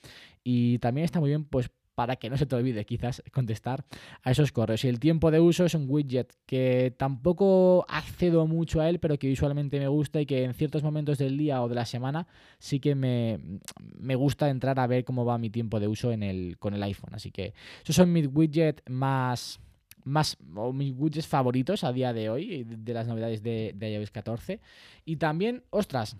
Y 0.44 0.78
también 0.78 1.04
está 1.04 1.18
muy 1.18 1.30
bien, 1.30 1.44
pues 1.44 1.70
para 1.96 2.16
que 2.16 2.28
no 2.28 2.36
se 2.36 2.44
te 2.44 2.54
olvide 2.54 2.84
quizás 2.84 3.22
contestar 3.32 3.86
a 4.22 4.30
esos 4.30 4.52
correos. 4.52 4.84
Y 4.84 4.88
el 4.88 5.00
tiempo 5.00 5.30
de 5.30 5.40
uso 5.40 5.64
es 5.64 5.74
un 5.74 5.86
widget 5.88 6.30
que 6.44 6.94
tampoco 6.96 7.86
accedo 7.88 8.46
mucho 8.46 8.82
a 8.82 8.90
él, 8.90 9.00
pero 9.00 9.18
que 9.18 9.26
visualmente 9.26 9.80
me 9.80 9.88
gusta 9.88 10.20
y 10.20 10.26
que 10.26 10.44
en 10.44 10.52
ciertos 10.52 10.82
momentos 10.82 11.16
del 11.16 11.38
día 11.38 11.62
o 11.62 11.68
de 11.68 11.74
la 11.74 11.86
semana 11.86 12.28
sí 12.58 12.80
que 12.80 12.94
me, 12.94 13.40
gusta 14.14 14.50
entrar 14.50 14.78
a 14.78 14.86
ver 14.86 15.04
cómo 15.04 15.24
va 15.24 15.38
mi 15.38 15.48
tiempo 15.48 15.80
de 15.80 15.88
uso 15.88 16.12
en 16.12 16.22
el, 16.22 16.58
con 16.58 16.74
el 16.74 16.82
iPhone. 16.82 17.14
Así 17.14 17.30
que 17.30 17.54
esos 17.82 17.96
son 17.96 18.12
mis 18.12 18.28
widgets 18.30 18.82
más 18.90 19.58
más 20.04 20.36
o 20.54 20.72
mis 20.72 20.94
widgets 20.96 21.26
favoritos 21.26 21.82
a 21.82 21.92
día 21.92 22.12
de 22.12 22.30
hoy 22.30 22.64
de 22.64 22.94
las 22.94 23.08
novedades 23.08 23.42
de, 23.42 23.72
de 23.74 23.94
iOS 23.94 24.12
14 24.12 24.60
y 25.04 25.16
también 25.16 25.64
ostras 25.70 26.16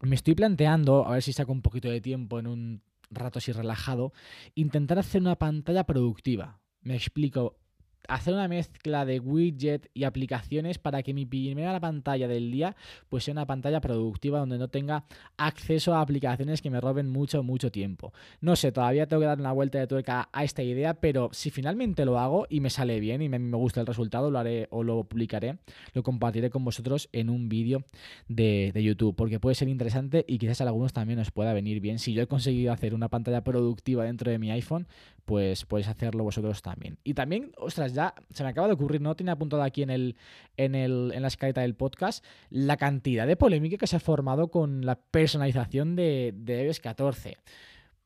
me 0.00 0.14
estoy 0.14 0.34
planteando 0.34 1.06
a 1.06 1.12
ver 1.12 1.22
si 1.22 1.34
saco 1.34 1.52
un 1.52 1.60
poquito 1.60 1.90
de 1.90 2.00
tiempo 2.00 2.38
en 2.38 2.46
un 2.46 2.82
rato 3.10 3.38
así 3.38 3.52
relajado, 3.52 4.12
intentar 4.54 4.98
hacer 4.98 5.20
una 5.20 5.36
pantalla 5.36 5.84
productiva. 5.84 6.60
Me 6.80 6.94
explico 6.94 7.59
hacer 8.08 8.34
una 8.34 8.48
mezcla 8.48 9.04
de 9.04 9.20
widget 9.20 9.90
y 9.94 10.04
aplicaciones 10.04 10.78
para 10.78 11.02
que 11.02 11.14
mi 11.14 11.26
primera 11.26 11.78
pantalla 11.80 12.28
del 12.28 12.50
día 12.50 12.76
pues 13.08 13.24
sea 13.24 13.32
una 13.32 13.46
pantalla 13.46 13.80
productiva 13.80 14.38
donde 14.38 14.58
no 14.58 14.68
tenga 14.68 15.04
acceso 15.36 15.94
a 15.94 16.00
aplicaciones 16.00 16.62
que 16.62 16.70
me 16.70 16.80
roben 16.80 17.08
mucho, 17.08 17.42
mucho 17.42 17.70
tiempo. 17.70 18.12
No 18.40 18.56
sé, 18.56 18.72
todavía 18.72 19.06
tengo 19.06 19.20
que 19.20 19.26
dar 19.26 19.38
una 19.38 19.52
vuelta 19.52 19.78
de 19.78 19.86
tuerca 19.86 20.28
a 20.32 20.44
esta 20.44 20.62
idea, 20.62 20.94
pero 20.94 21.30
si 21.32 21.50
finalmente 21.50 22.04
lo 22.04 22.18
hago 22.18 22.46
y 22.48 22.60
me 22.60 22.70
sale 22.70 23.00
bien 23.00 23.22
y 23.22 23.28
me, 23.28 23.38
gusta 23.56 23.80
el 23.80 23.86
resultado, 23.86 24.30
lo 24.30 24.38
haré 24.38 24.68
o 24.70 24.82
lo 24.82 25.04
publicaré, 25.04 25.58
lo 25.94 26.02
compartiré 26.02 26.50
con 26.50 26.64
vosotros 26.64 27.08
en 27.12 27.30
un 27.30 27.48
vídeo 27.48 27.84
de, 28.28 28.70
de 28.72 28.82
YouTube, 28.82 29.14
porque 29.14 29.40
puede 29.40 29.54
ser 29.54 29.68
interesante 29.68 30.24
y 30.26 30.38
quizás 30.38 30.60
a 30.60 30.64
algunos 30.64 30.92
también 30.92 31.18
os 31.18 31.30
pueda 31.30 31.52
venir 31.52 31.80
bien. 31.80 31.98
Si 31.98 32.12
yo 32.12 32.22
he 32.22 32.26
conseguido 32.26 32.72
hacer 32.72 32.94
una 32.94 33.08
pantalla 33.08 33.42
productiva 33.42 34.04
dentro 34.04 34.30
de 34.30 34.38
mi 34.38 34.50
iPhone, 34.50 34.86
pues 35.30 35.64
podéis 35.64 35.86
hacerlo 35.86 36.24
vosotros 36.24 36.60
también. 36.60 36.98
Y 37.04 37.14
también, 37.14 37.52
ostras, 37.56 37.94
ya 37.94 38.16
se 38.30 38.42
me 38.42 38.48
acaba 38.48 38.66
de 38.66 38.72
ocurrir, 38.72 39.00
no 39.00 39.14
tenía 39.14 39.34
apuntado 39.34 39.62
aquí 39.62 39.84
en, 39.84 39.90
el, 39.90 40.16
en, 40.56 40.74
el, 40.74 41.12
en 41.14 41.22
la 41.22 41.28
escaleta 41.28 41.60
del 41.60 41.76
podcast, 41.76 42.24
la 42.48 42.76
cantidad 42.76 43.28
de 43.28 43.36
polémica 43.36 43.76
que 43.76 43.86
se 43.86 43.94
ha 43.94 44.00
formado 44.00 44.50
con 44.50 44.84
la 44.84 44.96
personalización 44.96 45.94
de, 45.94 46.34
de 46.34 46.64
iOS 46.64 46.80
14. 46.80 47.36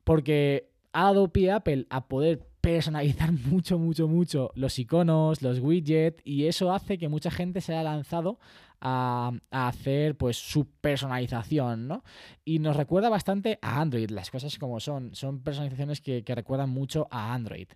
Porque 0.03 0.69
ha 0.93 1.05
dado 1.05 1.29
pie 1.29 1.49
a 1.49 1.55
Apple 1.55 1.87
a 1.89 2.07
poder 2.07 2.45
personalizar 2.65 3.31
mucho, 3.51 3.77
mucho, 3.77 4.07
mucho 4.07 4.51
los 4.55 4.79
iconos, 4.79 5.43
los 5.43 5.59
widgets, 5.59 6.21
y 6.25 6.47
eso 6.47 6.73
hace 6.73 6.97
que 6.97 7.09
mucha 7.09 7.29
gente 7.29 7.61
se 7.61 7.73
haya 7.73 7.83
lanzado 7.83 8.39
a, 8.81 9.33
hacer 9.51 10.17
pues 10.17 10.37
su 10.37 10.65
personalización, 10.81 11.87
¿no? 11.87 12.03
Y 12.43 12.57
nos 12.57 12.75
recuerda 12.75 13.09
bastante 13.09 13.59
a 13.61 13.79
Android, 13.79 14.09
las 14.09 14.31
cosas 14.31 14.57
como 14.57 14.79
son, 14.79 15.13
son 15.13 15.43
personalizaciones 15.43 16.01
que, 16.01 16.23
recuerdan 16.27 16.71
mucho 16.71 17.07
a 17.11 17.35
Android. 17.35 17.67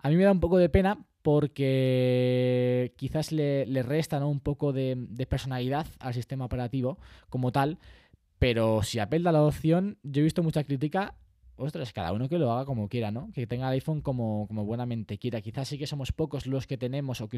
A 0.00 0.10
mí 0.10 0.16
me 0.16 0.24
da 0.24 0.32
un 0.32 0.40
poco 0.40 0.58
de 0.58 0.68
pena 0.68 0.98
porque 1.22 2.92
quizás 2.96 3.32
le, 3.32 3.64
le 3.64 3.82
resta 3.82 4.24
un 4.26 4.40
poco 4.40 4.74
de, 4.74 5.26
personalidad 5.26 5.86
al 6.00 6.12
sistema 6.12 6.44
operativo 6.44 6.98
como 7.30 7.50
tal, 7.50 7.78
pero 8.38 8.82
si 8.82 8.98
Apple 8.98 9.20
da 9.20 9.32
la 9.32 9.42
opción, 9.42 9.96
yo 10.02 10.20
he 10.20 10.24
visto 10.24 10.42
mucha 10.42 10.64
crítica 10.64 11.14
ostras, 11.56 11.92
cada 11.92 12.12
uno 12.12 12.28
que 12.28 12.38
lo 12.38 12.50
haga 12.52 12.64
como 12.64 12.88
quiera, 12.88 13.10
¿no? 13.10 13.30
Que 13.32 13.46
tenga 13.46 13.68
el 13.68 13.74
iPhone 13.74 14.00
como, 14.00 14.46
como 14.48 14.64
buenamente 14.64 15.18
quiera. 15.18 15.40
Quizás 15.40 15.68
sí 15.68 15.78
que 15.78 15.86
somos 15.86 16.12
pocos 16.12 16.46
los 16.46 16.66
que 16.66 16.76
tenemos 16.76 17.20
o 17.20 17.28
que 17.28 17.36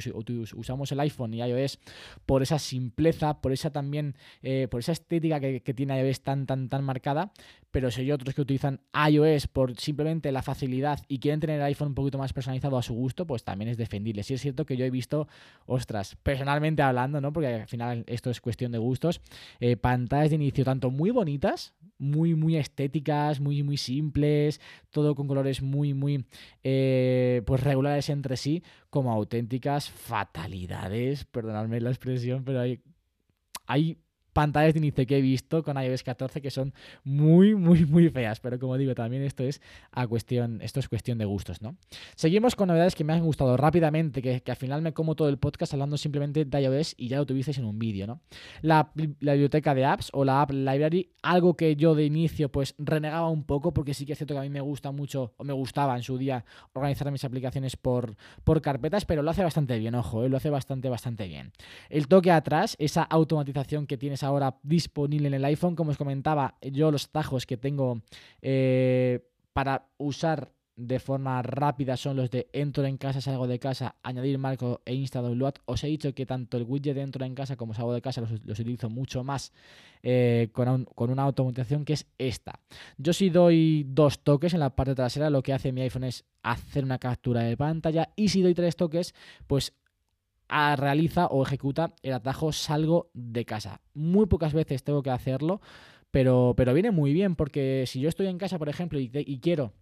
usamos 0.55 0.93
el 0.93 1.01
iPhone 1.01 1.35
y 1.35 1.43
iOS 1.43 1.79
por 2.25 2.43
esa 2.43 2.59
simpleza, 2.59 3.41
por 3.41 3.53
esa 3.53 3.71
también, 3.71 4.17
eh, 4.43 4.69
por 4.71 4.81
esa 4.81 4.93
estética 4.93 5.41
que, 5.41 5.61
tiene 5.75 6.01
iOS 6.01 6.23
tan, 6.23 6.47
tan, 6.47 6.69
tan 6.69 6.85
marcada, 6.85 7.33
pero 7.71 7.91
si 7.91 8.01
hay 8.01 8.13
otros 8.13 8.35
que 8.35 8.41
utilizan 8.41 8.81
iOS 9.11 9.49
por 9.49 9.79
simplemente 9.79 10.33
la 10.33 10.43
facilidad 10.43 11.01
y 11.09 11.19
quieren 11.19 11.41
tener 11.41 11.61
el 11.61 11.67
iPhone 11.67 11.89
un 11.89 11.95
poquito 11.95 12.17
más 12.17 12.33
personalizado 12.33 12.79
a 12.79 12.83
su 12.83 12.95
gusto, 12.95 13.27
pues 13.27 13.45
también 13.45 13.69
es 13.69 13.77
defendible. 13.77 14.23
Sí 14.23 14.35
es 14.35 14.41
cierto 14.41 14.65
que 14.65 14.77
yo 14.77 14.85
he 14.85 14.91
visto, 14.91 15.29
ostras, 15.67 16.17
personalmente 16.23 16.83
hablando, 16.83 17.21
¿no? 17.21 17.33
Porque 17.33 17.49
al 17.49 17.69
final 17.69 18.05
esto 18.07 18.31
es 18.31 18.41
cuestión 18.41 18.73
de 18.73 18.79
gustos, 18.79 19.21
eh, 19.61 19.77
pantallas 19.77 20.31
de 20.31 20.37
inicio 20.37 20.65
tanto 20.65 20.91
muy 20.91 21.11
bonitas, 21.11 21.75
muy, 21.99 22.35
muy 22.35 22.57
estéticas, 22.57 23.41
muy, 23.41 23.63
muy 23.63 23.77
simples, 23.77 24.61
todo 24.91 25.15
con 25.15 25.29
colores 25.29 25.63
muy, 25.63 25.95
muy, 25.95 26.27
eh, 26.63 27.43
pues 27.47 27.63
regulares 27.63 28.09
entre 28.11 28.37
sí, 28.37 28.63
como 28.91 29.13
auténticas 29.13 29.91
fatalidades, 29.91 31.25
perdonadme 31.25 31.81
la 31.81 31.91
expresión, 31.91 32.45
pero 32.45 32.61
hay, 32.61 32.81
hay 33.67 33.99
pantallas 34.37 34.75
de 34.75 34.81
inicio 34.81 35.07
que 35.07 35.17
he 35.17 35.23
visto 35.23 35.63
con 35.63 35.83
iOS 35.83 36.03
14 36.03 36.43
que 36.43 36.51
son 36.51 36.75
muy, 37.05 37.55
muy, 37.55 37.87
muy 37.87 38.11
feas. 38.11 38.39
Pero 38.39 38.59
como 38.59 38.77
digo, 38.77 38.95
también 38.95 39.23
esto 39.23 39.45
es, 39.45 39.63
a 39.93 40.07
cuestión, 40.07 40.61
esto 40.61 40.79
es 40.79 40.91
cuestión 40.91 41.17
de 41.17 41.25
gustos, 41.25 41.63
¿no? 41.63 41.77
Seguimos 42.17 42.55
con 42.55 42.69
novedades 42.69 42.95
que 42.95 43.03
me 43.03 43.15
han 43.15 43.25
gustado 43.25 43.57
rápidamente, 43.57 44.21
que, 44.21 44.43
al 44.47 44.57
final 44.57 44.83
me 44.83 44.93
como 44.93 45.15
todo 45.15 45.31
el 45.31 45.39
podcast 45.39 45.73
hablando 45.73 45.97
simplemente 45.97 46.45
de 46.45 46.61
iOS 46.61 46.97
y 46.99 47.09
ya 47.09 47.17
lo 47.17 47.25
tuvisteis 47.25 47.57
en 47.57 47.65
un 47.65 47.79
vídeo, 47.79 48.07
¿no? 48.07 48.21
La, 48.61 48.91
biblioteca 48.95 49.75
de 49.75 49.87
apps 49.87 50.11
o 50.13 50.23
la 50.23 50.43
App 50.43 50.51
Library, 50.51 51.13
algo 51.23 51.57
que 51.57 51.75
yo 51.75 51.95
de 51.95 52.05
inicio 52.05 52.53
pues 52.53 52.75
renegaba 52.77 53.31
un 53.31 53.45
poco, 53.45 53.73
porque 53.73 53.95
sí 53.95 54.05
que 54.05 54.13
es 54.13 54.19
cierto 54.19 54.35
que 54.35 54.41
a 54.41 54.43
mí 54.43 54.51
me 54.51 54.61
gusta 54.61 54.91
mucho, 54.91 55.33
o 55.39 55.45
me 55.45 55.55
gustaba 55.55 55.97
en 55.97 56.03
su 56.03 56.19
día 56.19 56.45
organizar 56.75 57.11
mis 57.11 57.25
aplicaciones 57.25 57.77
por, 57.77 58.17
por 58.45 58.61
carpetas, 58.61 59.07
pero 59.07 59.23
lo 59.23 59.31
hace 59.31 59.43
bastante 59.43 59.79
bien, 59.79 59.95
ojo, 59.95 60.25
¿eh? 60.25 60.29
lo 60.29 60.37
hace 60.37 60.51
bastante, 60.51 60.91
bastante 60.91 61.27
bien. 61.27 61.53
El 61.89 62.07
toque 62.07 62.31
atrás, 62.31 62.77
esa 62.79 63.03
automatización 63.03 63.87
que 63.87 63.97
tienes 63.97 64.23
ahora 64.27 64.59
disponible 64.63 65.29
en 65.29 65.35
el 65.35 65.45
iPhone. 65.45 65.77
Como 65.77 65.91
os 65.91 65.97
comentaba, 65.97 66.57
yo 66.61 66.91
los 66.91 67.11
tajos 67.11 67.47
que 67.47 67.57
tengo 67.57 68.03
eh, 68.43 69.27
para 69.53 69.89
usar 69.97 70.53
de 70.77 71.01
forma 71.01 71.41
rápida 71.41 71.97
son 71.97 72.17
los 72.17 72.31
de 72.31 72.49
entro 72.53 72.85
en 72.85 72.99
casa, 72.99 73.23
salgo 73.23 73.47
de 73.47 73.59
casa, 73.59 73.97
añadir 74.03 74.37
marco 74.39 74.83
e 74.85 74.95
insta 74.95 75.23
download. 75.23 75.55
Os 75.65 75.83
he 75.83 75.87
dicho 75.87 76.15
que 76.15 76.27
tanto 76.27 76.59
el 76.59 76.65
widget 76.65 76.95
de 76.95 77.01
entro 77.01 77.25
en 77.25 77.35
casa 77.35 77.57
como 77.57 77.73
salgo 77.73 77.95
de 77.95 78.03
casa 78.03 78.21
los, 78.21 78.31
utilizo 78.33 78.91
mucho 78.91 79.25
más 79.25 79.53
eh, 80.03 80.51
con, 80.53 80.85
con, 80.85 81.11
una 81.11 81.23
automatización 81.23 81.87
que 81.87 81.95
es 81.95 82.07
esta. 82.19 82.61
Yo 82.99 83.15
si 83.15 83.31
doy 83.31 83.87
dos 83.89 84.19
toques 84.23 84.53
en 84.53 84.61
la 84.61 84.77
parte 84.77 84.95
trasera, 84.95 85.31
lo 85.31 85.43
que 85.43 85.55
hace 85.55 85.73
mi 85.73 85.81
iPhone 85.81 86.05
es 86.05 86.27
hacer 86.43 86.85
una 86.85 86.99
captura 86.99 87.41
de 87.41 87.57
pantalla 87.57 88.11
y 88.15 88.29
si 88.29 88.43
doy 88.43 88.55
tres 88.55 88.77
toques, 88.77 89.15
pues 89.47 89.73
realiza 90.49 91.27
o 91.27 91.43
ejecuta 91.43 91.95
el 92.03 92.13
atajo 92.13 92.53
salgo 92.53 93.11
de 93.15 93.45
casa. 93.45 93.81
Muy 93.95 94.27
pocas 94.27 94.55
veces 94.55 94.85
tengo 94.85 95.03
que 95.03 95.11
hacerlo, 95.11 95.61
pero, 96.11 96.55
pero 96.57 96.73
viene 96.75 96.91
muy 96.91 97.13
bien 97.13 97.37
porque 97.37 97.85
si 97.87 98.01
yo 98.01 98.09
estoy 98.09 98.27
en 98.27 98.39
casa, 98.39 98.59
por 98.59 98.69
ejemplo, 98.69 98.99
y, 98.99 99.41
quiero 99.41 99.73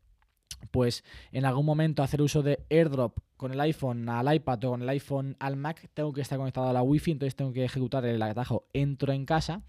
pues 0.71 1.04
en 1.30 1.44
algún 1.44 1.66
momento 1.66 2.02
hacer 2.02 2.23
uso 2.23 2.42
de 2.42 2.64
AirDrop 2.71 3.18
con 3.37 3.52
el 3.52 3.61
iPhone 3.61 4.09
al 4.09 4.35
iPad 4.35 4.64
o 4.64 4.71
con 4.71 4.83
el 4.83 4.88
iPhone 4.88 5.37
al 5.38 5.56
Mac, 5.56 5.90
tengo 5.92 6.12
que 6.12 6.23
estar 6.23 6.38
conectado 6.38 6.68
a 6.68 6.73
la 6.73 6.83
Wi-Fi, 6.83 7.12
entonces 7.12 7.37
tengo 7.37 7.52
que 7.52 7.64
ejecutar 7.64 8.06
el 8.06 8.23
atajo 8.23 8.66
entro 8.73 9.12
en 9.12 9.26
casa 9.26 9.62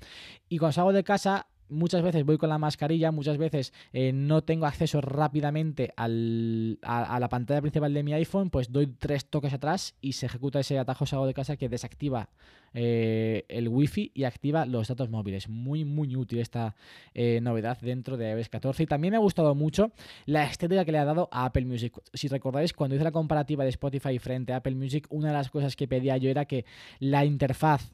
y 0.47 0.57
cuando 0.57 0.73
salgo 0.73 0.93
de 0.93 1.03
casa 1.03 1.47
muchas 1.69 2.01
veces 2.01 2.25
voy 2.25 2.37
con 2.37 2.49
la 2.49 2.57
mascarilla, 2.57 3.11
muchas 3.11 3.37
veces 3.37 3.73
eh, 3.93 4.11
no 4.13 4.43
tengo 4.43 4.65
acceso 4.65 5.01
rápidamente 5.01 5.93
a, 5.97 6.07
la 6.07 7.27
pantalla 7.29 7.61
principal 7.61 7.93
de 7.93 8.03
mi 8.03 8.13
iPhone, 8.13 8.49
pues 8.49 8.71
doy 8.71 8.87
tres 8.87 9.25
toques 9.25 9.53
atrás 9.53 9.95
y 10.01 10.13
se 10.13 10.25
ejecuta 10.25 10.59
ese 10.59 10.77
atajo 10.79 11.05
salgo 11.05 11.25
de 11.25 11.33
casa 11.33 11.57
que 11.57 11.69
desactiva 11.69 12.29
eh, 12.73 13.45
el 13.47 13.69
wifi 13.69 14.11
y 14.13 14.25
activa 14.25 14.65
los 14.65 14.87
datos 14.87 15.09
móviles. 15.09 15.47
Muy, 15.47 15.85
muy 15.85 16.15
útil 16.15 16.39
esta 16.39 16.75
eh, 17.13 17.39
novedad 17.41 17.77
dentro 17.81 18.17
de 18.17 18.31
iOS 18.31 18.49
14. 18.49 18.83
Y 18.83 18.85
también 18.85 19.11
me 19.11 19.17
ha 19.17 19.21
gustado 19.21 19.55
mucho 19.55 19.91
la 20.25 20.43
estética 20.43 20.85
que 20.85 20.91
le 20.91 20.97
ha 20.97 21.05
dado 21.05 21.29
a 21.31 21.45
Apple 21.45 21.65
Music. 21.65 21.93
Si 22.13 22.27
recordáis, 22.27 22.73
cuando 22.73 22.95
hice 22.95 23.03
la 23.03 23.11
comparativa 23.11 23.63
de 23.63 23.69
Spotify 23.69 24.19
frente 24.19 24.53
a 24.53 24.57
Apple 24.57 24.75
Music, 24.75 25.07
una 25.09 25.29
de 25.29 25.33
las 25.33 25.49
cosas 25.49 25.75
que 25.75 25.87
pedía 25.87 26.17
yo 26.17 26.29
era 26.29 26.45
que 26.45 26.65
la 26.99 27.25
interfaz 27.25 27.93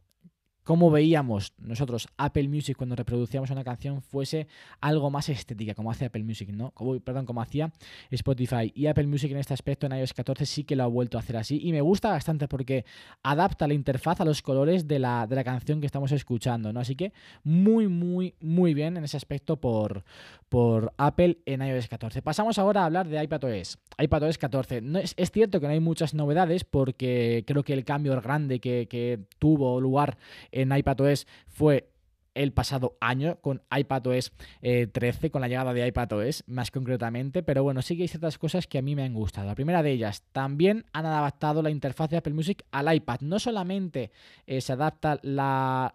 cómo 0.63 0.91
veíamos 0.91 1.53
nosotros 1.57 2.07
Apple 2.17 2.47
Music 2.47 2.77
cuando 2.77 2.95
reproducíamos 2.95 3.49
una 3.49 3.63
canción 3.63 4.01
fuese 4.01 4.47
algo 4.79 5.09
más 5.09 5.29
estética, 5.29 5.73
como 5.73 5.91
hace 5.91 6.05
Apple 6.05 6.23
Music, 6.23 6.49
¿no? 6.49 6.71
Como, 6.71 6.99
perdón, 6.99 7.25
como 7.25 7.41
hacía 7.41 7.71
Spotify. 8.11 8.71
Y 8.75 8.87
Apple 8.87 9.07
Music 9.07 9.31
en 9.31 9.37
este 9.37 9.53
aspecto 9.53 9.85
en 9.87 9.93
iOS 9.93 10.13
14 10.13 10.45
sí 10.45 10.63
que 10.63 10.75
lo 10.75 10.83
ha 10.83 10.87
vuelto 10.87 11.17
a 11.17 11.21
hacer 11.21 11.37
así. 11.37 11.59
Y 11.63 11.71
me 11.71 11.81
gusta 11.81 12.09
bastante 12.09 12.47
porque 12.47 12.85
adapta 13.23 13.67
la 13.67 13.73
interfaz 13.73 14.21
a 14.21 14.25
los 14.25 14.41
colores 14.41 14.87
de 14.87 14.99
la, 14.99 15.27
de 15.27 15.35
la 15.35 15.43
canción 15.43 15.79
que 15.79 15.85
estamos 15.85 16.11
escuchando, 16.11 16.71
¿no? 16.71 16.79
Así 16.79 16.95
que 16.95 17.13
muy, 17.43 17.87
muy, 17.87 18.35
muy 18.39 18.73
bien 18.73 18.97
en 18.97 19.03
ese 19.03 19.17
aspecto 19.17 19.57
por, 19.57 20.03
por 20.49 20.93
Apple 20.97 21.39
en 21.45 21.61
iOS 21.61 21.87
14. 21.87 22.21
Pasamos 22.21 22.59
ahora 22.59 22.81
a 22.81 22.85
hablar 22.85 23.07
de 23.07 23.21
iPadOS. 23.23 23.79
iPadOS 23.97 24.37
14. 24.37 24.81
No, 24.81 24.99
es, 24.99 25.13
es 25.17 25.31
cierto 25.31 25.59
que 25.59 25.67
no 25.67 25.73
hay 25.73 25.79
muchas 25.79 26.13
novedades 26.13 26.63
porque 26.63 27.43
creo 27.47 27.63
que 27.63 27.73
el 27.73 27.85
cambio 27.85 28.19
grande 28.21 28.59
que, 28.59 28.87
que 28.87 29.19
tuvo 29.39 29.79
lugar 29.79 30.17
en 30.51 30.75
iPadOS 30.75 31.27
fue 31.47 31.90
el 32.33 32.53
pasado 32.53 32.97
año 33.01 33.37
con 33.41 33.61
iPadOS 33.75 34.31
13, 34.61 35.27
eh, 35.27 35.31
con 35.31 35.41
la 35.41 35.47
llegada 35.47 35.73
de 35.73 35.85
iPadOS 35.87 36.43
más 36.47 36.71
concretamente, 36.71 37.43
pero 37.43 37.63
bueno, 37.63 37.81
sí 37.81 37.95
que 37.95 38.03
hay 38.03 38.07
ciertas 38.07 38.37
cosas 38.37 38.67
que 38.67 38.77
a 38.77 38.81
mí 38.81 38.95
me 38.95 39.03
han 39.03 39.13
gustado. 39.13 39.47
La 39.47 39.55
primera 39.55 39.83
de 39.83 39.91
ellas, 39.91 40.23
también 40.31 40.85
han 40.93 41.05
adaptado 41.05 41.61
la 41.61 41.69
interfaz 41.69 42.09
de 42.09 42.17
Apple 42.17 42.33
Music 42.33 42.63
al 42.71 42.93
iPad. 42.93 43.19
No 43.21 43.39
solamente 43.39 44.11
eh, 44.45 44.61
se 44.61 44.73
adapta 44.73 45.19
la, 45.23 45.93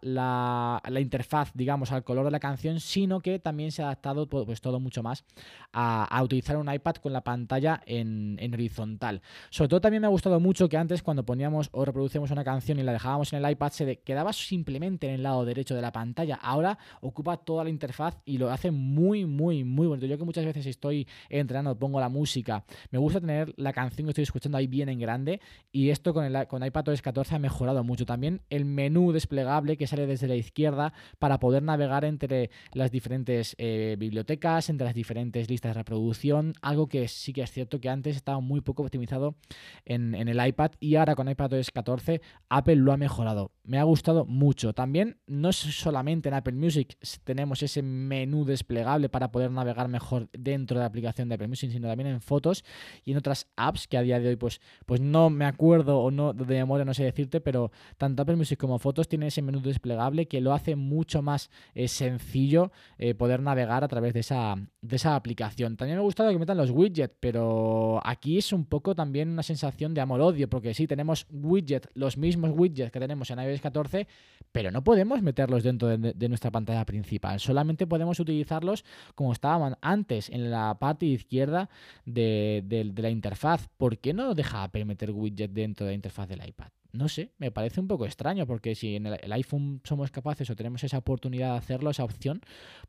interfaz, 0.98 1.52
digamos, 1.54 1.92
al 1.92 2.04
color 2.04 2.24
de 2.24 2.30
la 2.30 2.40
canción, 2.40 2.80
sino 2.80 3.20
que 3.20 3.38
también 3.38 3.72
se 3.72 3.82
ha 3.82 3.86
adaptado 3.86 4.28
pues, 4.28 4.60
todo 4.60 4.80
mucho 4.80 5.02
más 5.02 5.24
a, 5.72 6.22
utilizar 6.22 6.56
un 6.56 6.72
iPad 6.72 6.96
con 6.96 7.12
la 7.12 7.22
pantalla 7.22 7.80
en, 7.86 8.38
horizontal. 8.52 9.22
Sobre 9.50 9.68
todo 9.68 9.80
también 9.80 10.00
me 10.00 10.06
ha 10.06 10.10
gustado 10.10 10.40
mucho 10.40 10.68
que 10.68 10.76
antes 10.76 11.02
cuando 11.02 11.24
poníamos 11.24 11.68
o 11.72 11.84
reproducíamos 11.84 12.30
una 12.30 12.44
canción 12.44 12.78
y 12.78 12.82
la 12.82 12.92
dejábamos 12.92 13.32
en 13.32 13.44
el 13.44 13.50
iPad, 13.50 13.70
se 13.70 13.96
quedaba 14.00 14.32
simplemente 14.32 15.08
en 15.08 15.14
el 15.14 15.22
lado 15.22 15.44
derecho 15.44 15.74
de 15.74 15.82
la 15.82 15.92
pantalla 15.92 16.25
Ahora 16.34 16.78
ocupa 17.00 17.36
toda 17.36 17.64
la 17.64 17.70
interfaz 17.70 18.20
y 18.24 18.38
lo 18.38 18.50
hace 18.50 18.70
muy, 18.70 19.24
muy, 19.24 19.64
muy 19.64 19.86
bonito. 19.86 20.06
Yo 20.06 20.18
que 20.18 20.24
muchas 20.24 20.44
veces 20.44 20.66
estoy 20.66 21.06
entrenando, 21.28 21.78
pongo 21.78 22.00
la 22.00 22.08
música, 22.08 22.64
me 22.90 22.98
gusta 22.98 23.20
tener 23.20 23.54
la 23.56 23.72
canción 23.72 24.06
que 24.06 24.10
estoy 24.10 24.22
escuchando 24.22 24.58
ahí 24.58 24.66
bien 24.66 24.88
en 24.88 24.98
grande 24.98 25.40
y 25.72 25.90
esto 25.90 26.12
con, 26.12 26.24
el, 26.24 26.46
con 26.46 26.64
iPadOS 26.64 27.02
14 27.02 27.36
ha 27.36 27.38
mejorado 27.38 27.84
mucho. 27.84 28.06
También 28.06 28.42
el 28.50 28.64
menú 28.64 29.12
desplegable 29.12 29.76
que 29.76 29.86
sale 29.86 30.06
desde 30.06 30.28
la 30.28 30.36
izquierda 30.36 30.92
para 31.18 31.38
poder 31.38 31.62
navegar 31.62 32.04
entre 32.04 32.50
las 32.72 32.90
diferentes 32.90 33.54
eh, 33.58 33.96
bibliotecas, 33.98 34.68
entre 34.70 34.86
las 34.86 34.94
diferentes 34.94 35.48
listas 35.48 35.70
de 35.70 35.74
reproducción, 35.74 36.54
algo 36.62 36.88
que 36.88 37.08
sí 37.08 37.32
que 37.32 37.42
es 37.42 37.50
cierto 37.50 37.80
que 37.80 37.88
antes 37.88 38.16
estaba 38.16 38.40
muy 38.40 38.60
poco 38.60 38.82
optimizado 38.82 39.36
en, 39.84 40.14
en 40.14 40.28
el 40.28 40.44
iPad 40.46 40.72
y 40.80 40.96
ahora 40.96 41.14
con 41.14 41.28
iPadOS 41.28 41.70
14 41.70 42.20
Apple 42.48 42.76
lo 42.76 42.92
ha 42.92 42.96
mejorado. 42.96 43.52
Me 43.64 43.78
ha 43.78 43.84
gustado 43.84 44.24
mucho. 44.24 44.72
También 44.72 45.18
no 45.26 45.50
es 45.50 45.56
solamente 45.56 46.15
en 46.24 46.34
Apple 46.34 46.54
Music 46.54 46.96
tenemos 47.24 47.62
ese 47.62 47.82
menú 47.82 48.44
desplegable 48.44 49.08
para 49.08 49.30
poder 49.30 49.50
navegar 49.50 49.88
mejor 49.88 50.28
dentro 50.32 50.78
de 50.78 50.80
la 50.80 50.86
aplicación 50.86 51.28
de 51.28 51.34
Apple 51.34 51.48
Music, 51.48 51.70
sino 51.70 51.88
también 51.88 52.08
en 52.08 52.20
fotos 52.20 52.64
y 53.04 53.12
en 53.12 53.18
otras 53.18 53.48
apps 53.56 53.86
que 53.86 53.96
a 53.96 54.02
día 54.02 54.18
de 54.20 54.28
hoy 54.28 54.36
pues, 54.36 54.60
pues 54.86 55.00
no 55.00 55.30
me 55.30 55.44
acuerdo 55.44 56.00
o 56.00 56.10
no 56.10 56.32
de 56.32 56.44
memoria 56.46 56.84
no 56.84 56.94
sé 56.94 57.04
decirte, 57.04 57.40
pero 57.40 57.70
tanto 57.98 58.22
Apple 58.22 58.36
Music 58.36 58.58
como 58.58 58.78
fotos 58.78 59.08
tienen 59.08 59.28
ese 59.28 59.42
menú 59.42 59.60
desplegable 59.60 60.26
que 60.26 60.40
lo 60.40 60.52
hace 60.52 60.76
mucho 60.76 61.22
más 61.22 61.50
eh, 61.74 61.88
sencillo 61.88 62.72
eh, 62.98 63.14
poder 63.14 63.40
navegar 63.40 63.84
a 63.84 63.88
través 63.88 64.14
de 64.14 64.20
esa, 64.20 64.56
de 64.88 64.96
esa 64.96 65.16
aplicación. 65.16 65.76
También 65.76 65.96
me 65.96 66.00
ha 66.00 66.04
gustado 66.04 66.30
que 66.30 66.38
metan 66.38 66.56
los 66.56 66.70
widgets, 66.70 67.14
pero 67.20 68.00
aquí 68.04 68.38
es 68.38 68.52
un 68.52 68.64
poco 68.64 68.94
también 68.94 69.30
una 69.30 69.42
sensación 69.42 69.94
de 69.94 70.00
amor-odio, 70.00 70.48
porque 70.48 70.74
sí, 70.74 70.86
tenemos 70.86 71.26
widgets, 71.30 71.88
los 71.94 72.16
mismos 72.16 72.52
widgets 72.54 72.90
que 72.90 73.00
tenemos 73.00 73.30
en 73.30 73.40
iOS 73.40 73.60
14, 73.60 74.06
pero 74.52 74.70
no 74.70 74.82
podemos 74.84 75.22
meterlos 75.22 75.62
dentro 75.62 75.96
de 75.96 76.28
nuestra 76.28 76.50
pantalla 76.50 76.84
principal. 76.84 77.40
Solamente 77.40 77.86
podemos 77.86 78.20
utilizarlos 78.20 78.84
como 79.14 79.32
estaban 79.32 79.76
antes, 79.80 80.30
en 80.30 80.50
la 80.50 80.78
parte 80.78 81.06
izquierda 81.06 81.68
de, 82.04 82.62
de 82.64 83.02
la 83.02 83.10
interfaz. 83.10 83.68
¿Por 83.76 83.98
qué 83.98 84.12
no 84.12 84.34
deja 84.34 84.62
Apple 84.62 84.84
meter 84.84 85.10
widget 85.10 85.50
dentro 85.50 85.86
de 85.86 85.92
la 85.92 85.96
interfaz 85.96 86.28
del 86.28 86.46
iPad? 86.46 86.68
no 86.96 87.08
sé, 87.08 87.32
me 87.38 87.50
parece 87.50 87.80
un 87.80 87.88
poco 87.88 88.06
extraño 88.06 88.46
porque 88.46 88.74
si 88.74 88.96
en 88.96 89.06
el, 89.06 89.32
iPhone 89.32 89.80
somos 89.84 90.10
capaces 90.10 90.48
o 90.50 90.56
tenemos 90.56 90.82
esa 90.84 90.98
oportunidad 90.98 91.52
de 91.52 91.58
hacerlo, 91.58 91.90
esa 91.90 92.04
opción, 92.04 92.40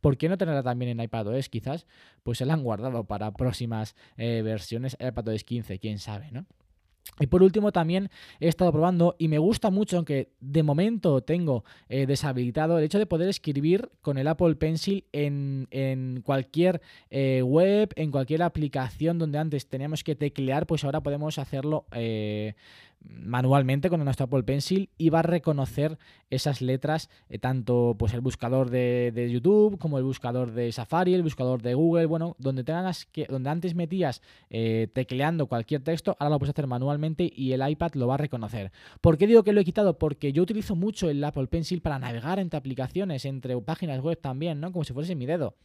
¿por 0.01 0.18
qué 0.18 0.30
no 0.30 0.38
tenerla 0.38 0.63
también 0.63 0.92
en 0.92 1.01
iPadOS? 1.01 1.50
Quizás 1.50 1.86
pues 2.24 2.39
se 2.39 2.46
la 2.46 2.53
han 2.53 2.63
guardado 2.63 3.06
para 3.06 3.32
próximas 3.32 3.96
eh, 4.17 4.41
versiones, 4.44 4.98
iPadOS 5.00 5.44
15, 5.44 5.79
quién 5.79 6.00
sabe, 6.00 6.32
¿no? 6.32 6.46
Y 7.20 7.27
por 7.27 7.41
último 7.41 7.72
también 7.72 8.10
he 8.39 8.48
estado 8.48 8.72
probando 8.72 9.15
y 9.17 9.27
me 9.27 9.39
gusta 9.39 9.70
mucho, 9.70 9.98
aunque 9.98 10.34
de 10.39 10.63
momento 10.63 11.22
tengo 11.22 11.63
eh, 11.89 12.06
deshabilitado, 12.06 12.77
el 12.77 12.84
hecho 12.84 13.00
de 13.00 13.06
poder 13.06 13.29
escribir 13.29 13.89
con 14.01 14.17
el 14.17 14.27
Apple 14.27 14.56
Pencil 14.56 15.06
en, 15.12 15.67
en 15.72 16.22
cualquier 16.22 16.82
eh, 17.10 17.41
web, 17.41 17.91
en 17.96 18.12
cualquier 18.12 18.44
aplicación 18.44 19.17
donde 19.17 19.39
antes 19.39 19.67
teníamos 19.67 20.03
que 20.03 20.15
teclear, 20.15 20.67
pues 20.67 20.84
ahora 20.84 21.01
podemos 21.01 21.39
hacerlo 21.39 21.86
manualmente 23.01 23.89
con 23.89 24.04
nuestro 24.04 24.25
Apple 24.25 24.44
Pencil 24.44 24.89
y 24.98 25.10
va 25.10 25.20
a 25.20 25.24
reconocer 25.24 25.98
esas 26.30 26.62
letras, 26.62 27.10
eh, 27.30 27.39
tanto 27.39 27.96
pues 27.98 28.13
el 28.13 28.22
buscador 28.22 28.70
de, 28.70 29.30
YouTube 29.32 29.77
como 29.77 29.98
el 29.98 30.04
buscador 30.04 30.51
de 30.51 30.72
Safari, 30.72 31.13
el 31.13 31.24
buscador 31.24 31.62
de 31.62 31.74
Google, 31.74 32.06
bueno, 32.06 32.36
donde 32.39 32.63
tengas 32.63 33.06
que, 33.06 33.25
donde 33.25 33.50
antes 33.50 33.75
metías 33.75 34.22
eh, 34.50 34.88
tecleando 34.94 35.48
cualquier 35.48 35.84
texto, 35.84 36.16
ahora 36.20 36.32
lo 36.36 36.39
puedes 36.39 36.54
hacer 36.54 36.68
manualmente 36.68 37.32
y 37.34 37.54
el 37.54 37.68
iPad 37.68 37.92
lo 37.94 38.08
va 38.08 38.16
a 38.16 38.18
reconocer. 38.18 38.72
¿Por 39.01 39.18
qué 39.18 39.27
digo 39.27 39.44
que 39.44 39.54
lo 39.54 39.62
he 39.62 39.66
quitado? 39.66 39.98
Porque 39.98 40.34
yo 40.34 40.44
utilizo 40.44 40.75
mucho 40.75 41.10
el 41.10 41.24
Apple 41.24 41.48
Pencil 41.48 41.82
para 41.82 42.00
navegar 42.00 42.39
entre 42.39 42.58
aplicaciones, 42.58 43.25
entre 43.25 43.60
páginas 43.62 44.01
web 44.01 44.20
también, 44.20 44.60
¿no? 44.60 44.72
Como 44.72 44.84
si 44.84 44.94
fuese 44.94 45.16
mi 45.16 45.25
dedo. 45.25 45.56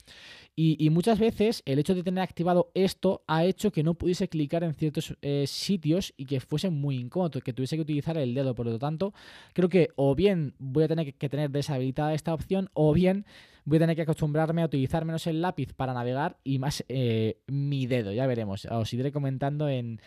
Y, 0.55 0.91
muchas 0.91 1.19
veces 1.19 1.63
el 1.65 1.79
hecho 1.79 1.95
de 1.95 2.03
tener 2.03 2.23
activado 2.23 2.71
esto 2.75 3.25
ha 3.27 3.47
hecho 3.47 3.73
que 3.73 3.83
no 3.83 3.95
pudiese 3.95 4.29
clicar 4.29 4.63
en 4.63 4.75
ciertos 4.75 5.17
eh, 5.23 5.47
sitios 5.47 6.13
y 6.19 6.27
que 6.27 6.41
fuese 6.41 6.69
muy 6.69 6.99
incómodo, 6.99 7.22
que 7.31 7.53
tuviese 7.53 7.77
que 7.77 7.83
utilizar 7.83 8.17
el 8.17 8.35
dedo. 8.35 8.55
Por 8.55 8.67
lo 8.67 8.79
tanto, 8.79 9.13
creo 9.53 9.69
que 9.69 9.91
o 9.97 10.15
bien 10.15 10.55
voy 10.59 10.85
a 10.85 10.89
tener 10.89 11.15
que 11.15 11.29
tener 11.29 11.51
deshabilitada 11.51 12.15
esta 12.15 12.35
opción 12.35 12.71
o 12.75 12.93
bien 12.93 13.25
voy 13.65 13.77
a 13.77 13.81
tener 13.81 13.97
que 13.97 14.03
acostumbrarme 14.03 14.63
a 14.63 14.67
utilizar 14.67 15.05
menos 15.05 15.27
el 15.27 15.41
lápiz 15.41 15.73
para 15.75 15.95
navegar 15.95 16.39
y 16.45 16.59
más 16.59 16.85
eh, 16.89 17.39
mi 17.47 17.87
dedo. 17.87 18.13
Ya 18.13 18.27
veremos. 18.27 18.67
Os 18.67 18.93
iré 18.93 19.13
comentando 19.13 19.69
en, 19.69 20.01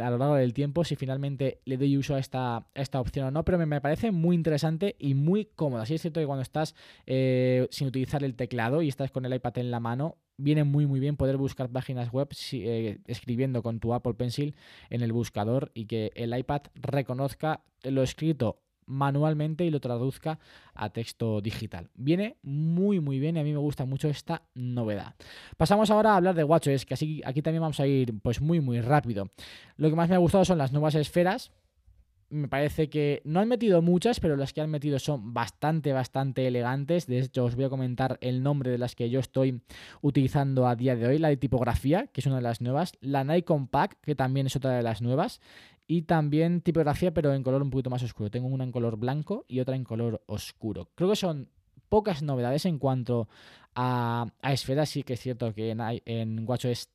a 0.00 0.10
lo 0.10 0.18
largo 0.18 0.36
del 0.36 0.54
tiempo 0.54 0.84
si 0.84 0.96
finalmente 0.96 1.60
le 1.64 1.76
doy 1.76 1.96
uso 1.96 2.14
a 2.14 2.18
esta, 2.18 2.66
esta 2.74 3.00
opción 3.00 3.26
o 3.26 3.30
no. 3.30 3.44
Pero 3.44 3.58
me, 3.58 3.80
parece 3.80 4.10
muy 4.10 4.36
interesante 4.36 4.96
y 4.98 5.14
muy 5.14 5.46
cómodo. 5.46 5.82
Así 5.82 5.94
es 5.94 6.02
cierto 6.02 6.20
que 6.20 6.26
cuando 6.26 6.42
estás 6.42 6.74
eh, 7.06 7.66
sin 7.70 7.88
utilizar 7.88 8.24
el 8.24 8.34
teclado 8.34 8.82
y 8.82 8.88
estás 8.88 9.10
con 9.10 9.24
el 9.24 9.34
iPad 9.34 9.58
en 9.58 9.70
la 9.70 9.80
mano, 9.80 10.16
viene 10.38 10.64
muy 10.64 10.86
muy 10.86 11.00
bien 11.00 11.16
poder 11.16 11.36
buscar 11.36 11.70
páginas 11.70 12.12
web 12.12 12.28
eh, 12.52 12.98
escribiendo 13.06 13.62
con 13.62 13.80
tu 13.80 13.94
Apple 13.94 14.14
Pencil 14.14 14.54
en 14.90 15.02
el 15.02 15.12
buscador 15.12 15.70
y 15.74 15.86
que 15.86 16.10
el 16.14 16.36
iPad 16.36 16.62
reconozca 16.74 17.62
lo 17.82 18.02
escrito 18.02 18.60
manualmente 18.86 19.64
y 19.64 19.70
lo 19.70 19.80
traduzca 19.80 20.38
a 20.74 20.90
texto 20.90 21.40
digital. 21.40 21.90
Viene 21.94 22.36
muy 22.42 23.00
muy 23.00 23.18
bien 23.18 23.36
y 23.36 23.40
a 23.40 23.44
mí 23.44 23.52
me 23.52 23.58
gusta 23.58 23.84
mucho 23.84 24.08
esta 24.08 24.42
novedad. 24.54 25.14
Pasamos 25.56 25.90
ahora 25.90 26.12
a 26.12 26.16
hablar 26.16 26.34
de 26.34 26.44
WatchOS, 26.44 26.86
que 26.86 26.94
así 26.94 27.22
aquí 27.24 27.42
también 27.42 27.62
vamos 27.62 27.80
a 27.80 27.86
ir 27.86 28.14
pues 28.22 28.40
muy 28.40 28.60
muy 28.60 28.80
rápido. 28.80 29.30
Lo 29.76 29.90
que 29.90 29.96
más 29.96 30.08
me 30.08 30.14
ha 30.14 30.18
gustado 30.18 30.44
son 30.44 30.58
las 30.58 30.72
nuevas 30.72 30.94
esferas, 30.94 31.52
me 32.28 32.48
parece 32.48 32.88
que 32.88 33.22
no 33.24 33.40
han 33.40 33.48
metido 33.48 33.82
muchas, 33.82 34.20
pero 34.20 34.36
las 34.36 34.52
que 34.52 34.60
han 34.60 34.70
metido 34.70 34.98
son 34.98 35.32
bastante, 35.32 35.92
bastante 35.92 36.46
elegantes. 36.46 37.06
De 37.06 37.20
hecho, 37.20 37.44
os 37.44 37.54
voy 37.54 37.64
a 37.64 37.68
comentar 37.68 38.18
el 38.20 38.42
nombre 38.42 38.70
de 38.70 38.78
las 38.78 38.94
que 38.94 39.10
yo 39.10 39.20
estoy 39.20 39.60
utilizando 40.02 40.66
a 40.66 40.76
día 40.76 40.96
de 40.96 41.06
hoy. 41.06 41.18
La 41.18 41.28
de 41.28 41.36
tipografía, 41.36 42.08
que 42.08 42.20
es 42.20 42.26
una 42.26 42.36
de 42.36 42.42
las 42.42 42.60
nuevas. 42.60 42.92
La 43.00 43.24
Nikon 43.24 43.68
Pack, 43.68 44.00
que 44.00 44.14
también 44.14 44.46
es 44.46 44.56
otra 44.56 44.72
de 44.72 44.82
las 44.82 45.02
nuevas. 45.02 45.40
Y 45.86 46.02
también 46.02 46.62
tipografía, 46.62 47.14
pero 47.14 47.32
en 47.32 47.44
color 47.44 47.62
un 47.62 47.70
poquito 47.70 47.90
más 47.90 48.02
oscuro. 48.02 48.30
Tengo 48.30 48.48
una 48.48 48.64
en 48.64 48.72
color 48.72 48.96
blanco 48.96 49.44
y 49.46 49.60
otra 49.60 49.76
en 49.76 49.84
color 49.84 50.22
oscuro. 50.26 50.90
Creo 50.96 51.10
que 51.10 51.16
son 51.16 51.48
pocas 51.88 52.22
novedades 52.22 52.66
en 52.66 52.78
cuanto 52.78 53.28
a, 53.76 54.26
esferas. 54.42 54.88
Sí 54.88 55.04
que 55.04 55.12
es 55.12 55.20
cierto 55.20 55.54
que 55.54 55.70
en, 55.70 55.80
en 56.04 56.48
WatchOS 56.48 56.90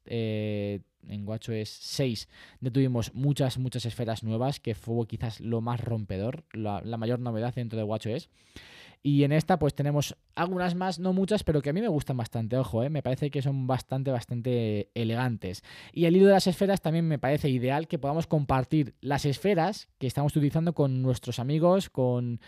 en 1.08 1.28
WatchOS 1.28 1.70
6 1.70 2.28
ya 2.62 2.72
tuvimos 2.72 3.14
muchas, 3.14 3.58
muchas 3.58 3.86
esferas 3.86 4.24
nuevas, 4.24 4.60
que 4.60 4.76
fue 4.76 5.08
quizás 5.08 5.40
lo 5.40 5.62
más 5.62 5.80
rompedor, 5.80 6.44
la, 6.54 6.82
mayor 6.98 7.20
novedad 7.20 7.54
dentro 7.54 7.78
de 7.78 7.84
WatchOS. 7.84 8.30
Y 9.04 9.24
en 9.24 9.32
esta 9.32 9.58
pues 9.58 9.74
tenemos 9.74 10.16
algunas 10.36 10.76
más, 10.76 11.00
no 11.00 11.14
muchas, 11.14 11.44
pero 11.44 11.62
que 11.62 11.72
a 11.72 11.74
mí 11.74 11.82
me 11.82 11.88
gustan 11.88 12.18
bastante, 12.18 12.58
ojo, 12.58 12.84
¿eh? 12.84 12.90
me 12.90 13.02
parece 13.02 13.32
que 13.32 13.42
son 13.42 13.68
bastante, 13.68 14.12
bastante 14.12 14.90
elegantes. 14.94 15.64
Y 15.92 16.06
el 16.06 16.16
hilo 16.16 16.28
de 16.28 16.34
las 16.34 16.48
esferas 16.48 16.82
también 16.82 17.08
me 17.08 17.20
parece 17.20 17.50
ideal 17.50 17.88
que 17.88 18.00
podamos 18.00 18.28
compartir 18.28 18.96
las 19.02 19.26
esferas 19.26 19.90
que 19.98 20.08
estamos 20.08 20.36
utilizando 20.36 20.74
con 20.74 21.02
nuestros 21.02 21.40
amigos, 21.40 21.90
con 21.90 22.40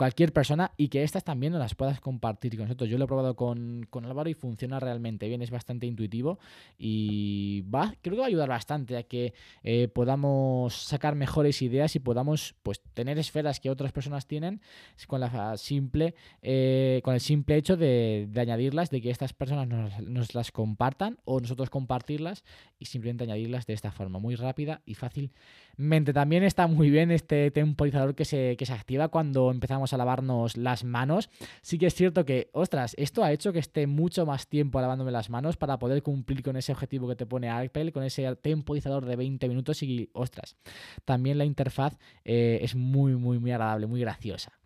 cualquier 0.00 0.32
persona 0.32 0.72
y 0.78 0.88
que 0.88 1.02
estas 1.02 1.24
también 1.24 1.58
las 1.58 1.74
puedas 1.74 2.00
compartir 2.00 2.56
con 2.56 2.64
nosotros. 2.64 2.88
Yo 2.88 2.96
lo 2.96 3.04
he 3.04 3.06
probado 3.06 3.36
con, 3.36 3.86
con 3.90 4.06
Álvaro 4.06 4.30
y 4.30 4.34
funciona 4.34 4.80
realmente 4.80 5.28
bien, 5.28 5.42
es 5.42 5.50
bastante 5.50 5.84
intuitivo 5.84 6.38
y 6.78 7.66
va, 7.72 7.94
creo 8.00 8.14
que 8.14 8.20
va 8.20 8.24
a 8.24 8.28
ayudar 8.28 8.48
bastante 8.48 8.96
a 8.96 9.02
que 9.02 9.34
eh, 9.62 9.88
podamos 9.88 10.74
sacar 10.74 11.16
mejores 11.16 11.60
ideas 11.60 11.96
y 11.96 11.98
podamos 11.98 12.54
pues 12.62 12.80
tener 12.94 13.18
esferas 13.18 13.60
que 13.60 13.68
otras 13.68 13.92
personas 13.92 14.26
tienen 14.26 14.62
con 15.06 15.20
la 15.20 15.58
simple, 15.58 15.99
eh, 16.42 17.00
con 17.04 17.14
el 17.14 17.20
simple 17.20 17.56
hecho 17.56 17.76
de, 17.76 18.28
añadirlas, 18.36 18.90
de 18.90 19.00
que 19.00 19.10
estas 19.10 19.32
personas 19.32 19.68
nos, 20.02 20.34
las 20.34 20.52
compartan 20.52 21.18
o 21.24 21.40
nosotros 21.40 21.70
compartirlas 21.70 22.44
y 22.78 22.86
simplemente 22.86 23.24
añadirlas 23.24 23.66
de 23.66 23.74
esta 23.74 23.92
forma, 23.92 24.18
muy 24.18 24.34
rápida 24.34 24.82
y 24.84 24.94
fácilmente. 24.94 26.12
También 26.12 26.42
está 26.42 26.66
muy 26.66 26.90
bien 26.90 27.10
este 27.10 27.50
temporizador 27.50 28.14
que 28.14 28.24
se, 28.24 28.56
que 28.56 28.66
se 28.66 28.72
activa 28.72 29.08
cuando 29.08 29.50
empezamos 29.50 29.92
a 29.92 29.96
lavarnos 29.96 30.56
las 30.56 30.84
manos. 30.84 31.30
Sí 31.62 31.78
que 31.78 31.86
es 31.86 31.94
cierto 31.94 32.24
que, 32.24 32.50
ostras, 32.52 32.94
esto 32.98 33.24
ha 33.24 33.32
hecho 33.32 33.52
que 33.52 33.58
esté 33.58 33.86
mucho 33.86 34.26
más 34.26 34.48
tiempo 34.48 34.80
lavándome 34.80 35.10
las 35.12 35.30
manos 35.30 35.56
para 35.56 35.78
poder 35.78 36.02
cumplir 36.02 36.42
con 36.42 36.56
ese 36.56 36.72
objetivo 36.72 37.08
que 37.08 37.16
te 37.16 37.26
pone 37.26 37.48
Apple, 37.48 37.92
con 37.92 38.02
ese 38.02 38.34
temporizador 38.36 39.06
de 39.06 39.16
20 39.16 39.48
minutos 39.48 39.82
y, 39.82 40.10
ostras, 40.12 40.56
también 41.04 41.38
la 41.38 41.44
interfaz 41.44 41.98
eh, 42.24 42.60
es 42.62 42.74
muy, 42.74 43.16
muy, 43.16 43.38
muy 43.38 43.52
agradable, 43.52 43.86
muy 43.86 44.00
graciosa. 44.00 44.59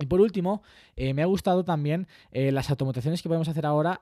Y 0.00 0.06
por 0.06 0.22
último, 0.22 0.62
eh, 0.96 1.12
me 1.12 1.22
ha 1.22 1.26
gustado 1.26 1.62
también 1.62 2.08
eh, 2.32 2.52
las 2.52 2.70
automatizaciones 2.70 3.20
que 3.20 3.28
podemos 3.28 3.48
hacer 3.48 3.66
ahora 3.66 4.00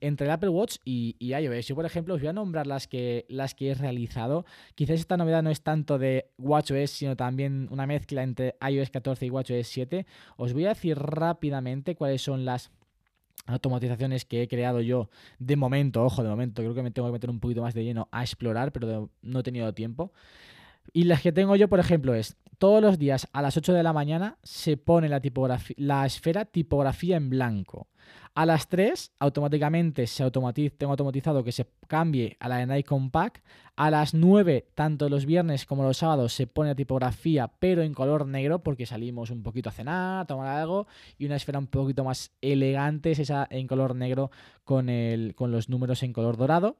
entre 0.00 0.26
el 0.26 0.32
Apple 0.32 0.48
Watch 0.48 0.78
y, 0.84 1.16
iOS. 1.20 1.68
Yo, 1.68 1.76
por 1.76 1.86
ejemplo, 1.86 2.14
os 2.14 2.20
voy 2.20 2.28
a 2.28 2.32
nombrar 2.32 2.66
las 2.66 2.88
que, 2.88 3.26
las 3.28 3.54
que 3.54 3.70
he 3.70 3.74
realizado. 3.74 4.44
Quizás 4.74 4.98
esta 4.98 5.16
novedad 5.16 5.44
no 5.44 5.50
es 5.50 5.62
tanto 5.62 5.98
de 5.98 6.30
WatchOS, 6.38 6.90
sino 6.90 7.16
también 7.16 7.68
una 7.70 7.86
mezcla 7.86 8.24
entre 8.24 8.56
iOS 8.68 8.90
14 8.90 9.26
y 9.26 9.30
WatchOS 9.30 9.68
7. 9.68 10.06
Os 10.36 10.52
voy 10.52 10.64
a 10.64 10.70
decir 10.70 10.98
rápidamente 10.98 11.94
cuáles 11.94 12.22
son 12.22 12.44
las 12.44 12.72
automatizaciones 13.46 14.24
que 14.24 14.42
he 14.42 14.48
creado 14.48 14.80
yo 14.80 15.10
de 15.38 15.54
momento, 15.54 16.02
ojo, 16.02 16.24
de 16.24 16.28
momento, 16.28 16.62
creo 16.62 16.74
que 16.74 16.82
me 16.82 16.90
tengo 16.90 17.06
que 17.06 17.12
meter 17.12 17.30
un 17.30 17.38
poquito 17.38 17.62
más 17.62 17.74
de 17.74 17.84
lleno 17.84 18.08
a 18.10 18.22
explorar, 18.22 18.72
pero 18.72 19.10
no 19.22 19.38
he 19.38 19.42
tenido 19.44 19.72
tiempo. 19.74 20.12
Y 20.92 21.04
las 21.04 21.22
que 21.22 21.32
tengo 21.32 21.54
yo, 21.56 21.68
por 21.68 21.78
ejemplo, 21.78 22.14
es 22.14 22.36
todos 22.58 22.82
los 22.82 22.98
días 22.98 23.28
a 23.32 23.42
las 23.42 23.56
8 23.56 23.72
de 23.72 23.82
la 23.82 23.92
mañana 23.92 24.38
se 24.42 24.76
pone 24.76 25.08
la, 25.08 26.06
esfera 26.06 26.44
tipografía 26.44 27.16
en 27.16 27.30
blanco. 27.30 27.88
A 28.34 28.44
las 28.46 28.68
3 28.68 29.12
automáticamente 29.18 30.06
se 30.06 30.22
automatiza, 30.22 30.76
tengo 30.76 30.92
automatizado 30.92 31.42
que 31.42 31.52
se 31.52 31.66
cambie 31.88 32.36
a 32.38 32.48
la 32.48 32.58
de 32.58 32.66
Nikon 32.66 33.10
Pack. 33.10 33.42
A 33.76 33.90
las 33.90 34.14
9, 34.14 34.68
tanto 34.74 35.08
los 35.08 35.26
viernes 35.26 35.66
como 35.66 35.82
los 35.82 35.98
sábados, 35.98 36.32
se 36.32 36.46
pone 36.46 36.70
la 36.70 36.74
tipografía 36.74 37.48
pero 37.58 37.82
en 37.82 37.94
color 37.94 38.26
negro 38.26 38.62
porque 38.62 38.86
salimos 38.86 39.30
un 39.30 39.42
poquito 39.42 39.68
a 39.68 39.72
cenar, 39.72 40.20
a 40.20 40.24
tomar 40.26 40.48
algo. 40.48 40.86
Y 41.18 41.26
una 41.26 41.36
esfera 41.36 41.58
un 41.58 41.66
poquito 41.66 42.04
más 42.04 42.32
elegante 42.40 43.10
es 43.10 43.18
esa 43.18 43.46
en 43.50 43.66
color 43.66 43.94
negro 43.94 44.30
con, 44.64 44.88
con 45.34 45.50
los 45.50 45.68
números 45.68 46.02
en 46.02 46.12
color 46.12 46.36
dorado. 46.36 46.76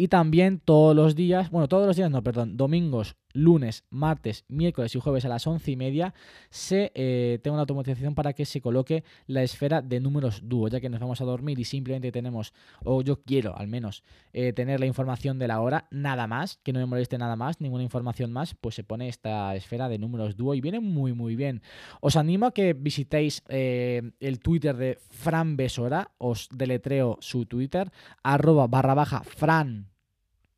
Y 0.00 0.06
también 0.06 0.60
todos 0.60 0.94
los 0.94 1.16
días, 1.16 1.50
bueno, 1.50 1.66
todos 1.66 1.84
los 1.84 1.96
días 1.96 2.08
no, 2.08 2.22
perdón, 2.22 2.56
domingos, 2.56 3.16
lunes, 3.32 3.84
martes, 3.90 4.44
miércoles 4.48 4.94
y 4.94 5.00
jueves 5.00 5.24
a 5.24 5.28
las 5.28 5.46
once 5.46 5.70
y 5.70 5.76
media, 5.76 6.14
se 6.50 6.92
eh, 6.94 7.38
tengo 7.42 7.54
una 7.54 7.62
automatización 7.62 8.14
para 8.14 8.32
que 8.32 8.44
se 8.44 8.60
coloque 8.60 9.04
la 9.26 9.42
esfera 9.42 9.82
de 9.82 10.00
números 10.00 10.42
dúo, 10.44 10.68
ya 10.68 10.80
que 10.80 10.88
nos 10.88 11.00
vamos 11.00 11.20
a 11.20 11.24
dormir 11.24 11.58
y 11.58 11.64
simplemente 11.64 12.12
tenemos, 12.12 12.52
o 12.84 13.02
yo 13.02 13.22
quiero 13.22 13.56
al 13.56 13.68
menos, 13.68 14.02
eh, 14.32 14.52
tener 14.52 14.80
la 14.80 14.86
información 14.86 15.38
de 15.38 15.48
la 15.48 15.60
hora, 15.60 15.86
nada 15.90 16.26
más, 16.26 16.58
que 16.62 16.72
no 16.72 16.80
me 16.80 16.86
moleste 16.86 17.18
nada 17.18 17.36
más, 17.36 17.60
ninguna 17.60 17.82
información 17.82 18.32
más, 18.32 18.54
pues 18.54 18.74
se 18.74 18.84
pone 18.84 19.08
esta 19.08 19.54
esfera 19.54 19.88
de 19.88 19.98
números 19.98 20.36
dúo 20.36 20.54
y 20.54 20.60
viene 20.60 20.80
muy 20.80 21.12
muy 21.12 21.36
bien. 21.36 21.62
Os 22.00 22.16
animo 22.16 22.46
a 22.46 22.52
que 22.52 22.72
visitéis 22.72 23.42
eh, 23.48 24.12
el 24.20 24.40
Twitter 24.40 24.76
de 24.76 24.98
Fran 25.10 25.56
Besora, 25.56 26.12
os 26.18 26.48
deletreo 26.54 27.18
su 27.20 27.46
Twitter, 27.46 27.90
arroba 28.22 28.66
barra 28.66 28.94
baja 28.94 29.22
Fran 29.22 29.88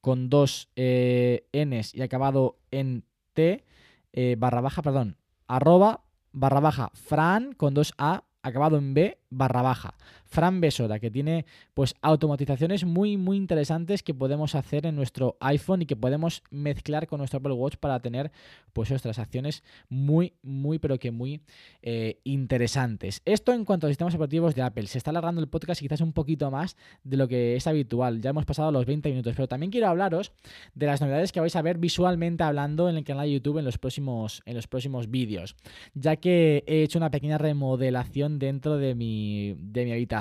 con 0.01 0.29
dos 0.29 0.69
eh, 0.77 1.47
Ns 1.53 1.95
y 1.95 2.03
acabado 2.03 2.59
en 2.71 3.05
T, 3.35 3.65
eh, 4.13 4.37
barra 4.39 4.61
baja, 4.61 4.83
perdón, 4.83 5.17
arroba 5.47 6.05
barra 6.33 6.61
baja 6.61 6.91
Fran 6.95 7.53
con 7.53 7.75
dos 7.75 7.93
A 7.99 8.25
acabado 8.43 8.77
en 8.79 8.95
B 8.95 9.19
barra 9.31 9.63
baja. 9.63 9.95
Fran 10.31 10.61
Besora, 10.61 10.99
que 10.99 11.11
tiene 11.11 11.45
pues 11.75 11.95
automatizaciones 12.01 12.85
muy 12.85 13.17
muy 13.17 13.37
interesantes 13.37 14.03
que 14.03 14.15
podemos 14.15 14.55
hacer 14.55 14.87
en 14.87 14.97
nuestro 14.97 15.37
iPhone 15.41 15.83
y 15.83 15.87
que 15.87 15.97
podemos 15.97 16.43
mezclar 16.51 17.09
con 17.09 17.19
nuestro 17.19 17.39
Apple 17.39 17.53
Watch 17.53 17.77
para 17.77 18.01
tener 18.01 18.31
pues 18.73 18.91
nuestras 18.91 19.19
acciones 19.19 19.65
muy 19.89 20.35
muy 20.43 20.79
pero 20.79 20.99
que 20.99 21.11
muy 21.11 21.41
eh, 21.83 22.21
interesantes. 22.25 23.23
Esto 23.25 23.53
en 23.53 23.65
cuanto 23.65 23.87
a 23.87 23.91
sistemas 23.91 24.15
operativos 24.15 24.55
de 24.55 24.63
Apple. 24.63 24.87
Se 24.87 24.99
está 24.99 25.11
alargando 25.11 25.41
el 25.41 25.49
podcast 25.49 25.81
quizás 25.81 26.01
un 26.01 26.13
poquito 26.13 26.51
más 26.51 26.77
de 27.03 27.17
lo 27.17 27.27
que 27.27 27.57
es 27.57 27.67
habitual. 27.67 28.21
Ya 28.21 28.31
hemos 28.31 28.45
pasado 28.45 28.71
los 28.71 28.87
20 28.87 29.09
minutos, 29.11 29.35
pero 29.35 29.49
también 29.49 29.73
quiero 29.73 29.89
hablaros 29.89 30.33
de 30.75 30.87
las 30.87 31.01
novedades 31.01 31.33
que 31.33 31.41
vais 31.41 31.57
a 31.57 31.63
ver 31.63 31.79
visualmente 31.79 32.45
hablando 32.45 32.89
en 32.89 32.97
el 32.97 33.05
canal 33.05 33.27
de 33.27 33.33
YouTube 33.33 33.59
en 33.59 33.65
los 33.65 33.79
próximos, 33.79 34.43
en 34.47 34.55
los 34.55 34.69
próximos 34.69 35.11
vídeos, 35.11 35.57
ya 35.95 36.17
que 36.17 36.63
he 36.67 36.83
hecho 36.83 36.99
una 36.99 37.11
pequeña 37.11 37.39
remodelación 37.39 38.39
dentro 38.39 38.77
de 38.77 38.95
mi, 38.95 39.57
de 39.59 39.85
mi 39.85 39.93
habitación. 39.93 40.20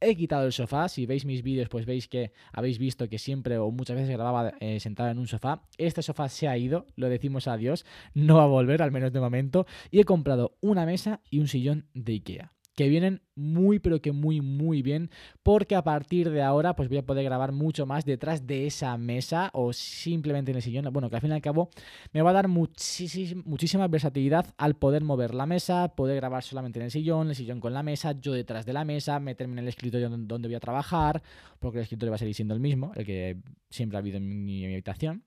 He 0.00 0.16
quitado 0.16 0.46
el 0.46 0.52
sofá. 0.52 0.88
Si 0.88 1.04
veis 1.06 1.24
mis 1.24 1.42
vídeos, 1.42 1.68
pues 1.68 1.84
veis 1.84 2.08
que 2.08 2.32
habéis 2.52 2.78
visto 2.78 3.08
que 3.08 3.18
siempre 3.18 3.58
o 3.58 3.70
muchas 3.70 3.96
veces 3.96 4.10
grababa 4.10 4.54
eh, 4.60 4.80
sentado 4.80 5.10
en 5.10 5.18
un 5.18 5.26
sofá. 5.26 5.62
Este 5.76 6.02
sofá 6.02 6.28
se 6.28 6.48
ha 6.48 6.56
ido, 6.56 6.86
lo 6.96 7.08
decimos 7.08 7.48
adiós, 7.48 7.84
no 8.14 8.36
va 8.36 8.44
a 8.44 8.46
volver, 8.46 8.82
al 8.82 8.92
menos 8.92 9.12
de 9.12 9.20
momento. 9.20 9.66
Y 9.90 10.00
he 10.00 10.04
comprado 10.04 10.56
una 10.60 10.86
mesa 10.86 11.20
y 11.30 11.40
un 11.40 11.48
sillón 11.48 11.86
de 11.92 12.12
IKEA 12.14 12.52
que 12.80 12.88
vienen 12.88 13.20
muy 13.34 13.78
pero 13.78 14.00
que 14.00 14.10
muy 14.10 14.40
muy 14.40 14.80
bien 14.80 15.10
porque 15.42 15.76
a 15.76 15.84
partir 15.84 16.30
de 16.30 16.40
ahora 16.40 16.74
pues 16.74 16.88
voy 16.88 16.96
a 16.96 17.04
poder 17.04 17.24
grabar 17.24 17.52
mucho 17.52 17.84
más 17.84 18.06
detrás 18.06 18.46
de 18.46 18.66
esa 18.66 18.96
mesa 18.96 19.50
o 19.52 19.74
simplemente 19.74 20.50
en 20.50 20.56
el 20.56 20.62
sillón. 20.62 20.90
Bueno 20.90 21.10
que 21.10 21.16
al 21.16 21.20
fin 21.20 21.30
y 21.30 21.34
al 21.34 21.42
cabo 21.42 21.68
me 22.14 22.22
va 22.22 22.30
a 22.30 22.32
dar 22.32 22.48
muchísima, 22.48 23.86
versatilidad 23.86 24.46
al 24.56 24.76
poder 24.76 25.04
mover 25.04 25.34
la 25.34 25.44
mesa 25.44 25.94
poder 25.94 26.16
grabar 26.16 26.42
solamente 26.42 26.78
en 26.78 26.86
el 26.86 26.90
sillón 26.90 27.28
el 27.28 27.34
sillón 27.34 27.60
con 27.60 27.74
la 27.74 27.82
mesa 27.82 28.12
yo 28.18 28.32
detrás 28.32 28.64
de 28.64 28.72
la 28.72 28.86
mesa 28.86 29.20
meterme 29.20 29.52
en 29.52 29.58
el 29.58 29.68
escritorio 29.68 30.08
donde 30.08 30.48
voy 30.48 30.54
a 30.54 30.60
trabajar 30.60 31.22
porque 31.58 31.80
el 31.80 31.82
escritorio 31.82 32.12
va 32.12 32.16
a 32.16 32.18
seguir 32.18 32.34
siendo 32.34 32.54
el 32.54 32.60
mismo 32.60 32.92
el 32.96 33.04
que 33.04 33.36
siempre 33.68 33.98
ha 33.98 34.00
habido 34.00 34.16
en 34.16 34.42
mi 34.42 34.64
habitación 34.64 35.22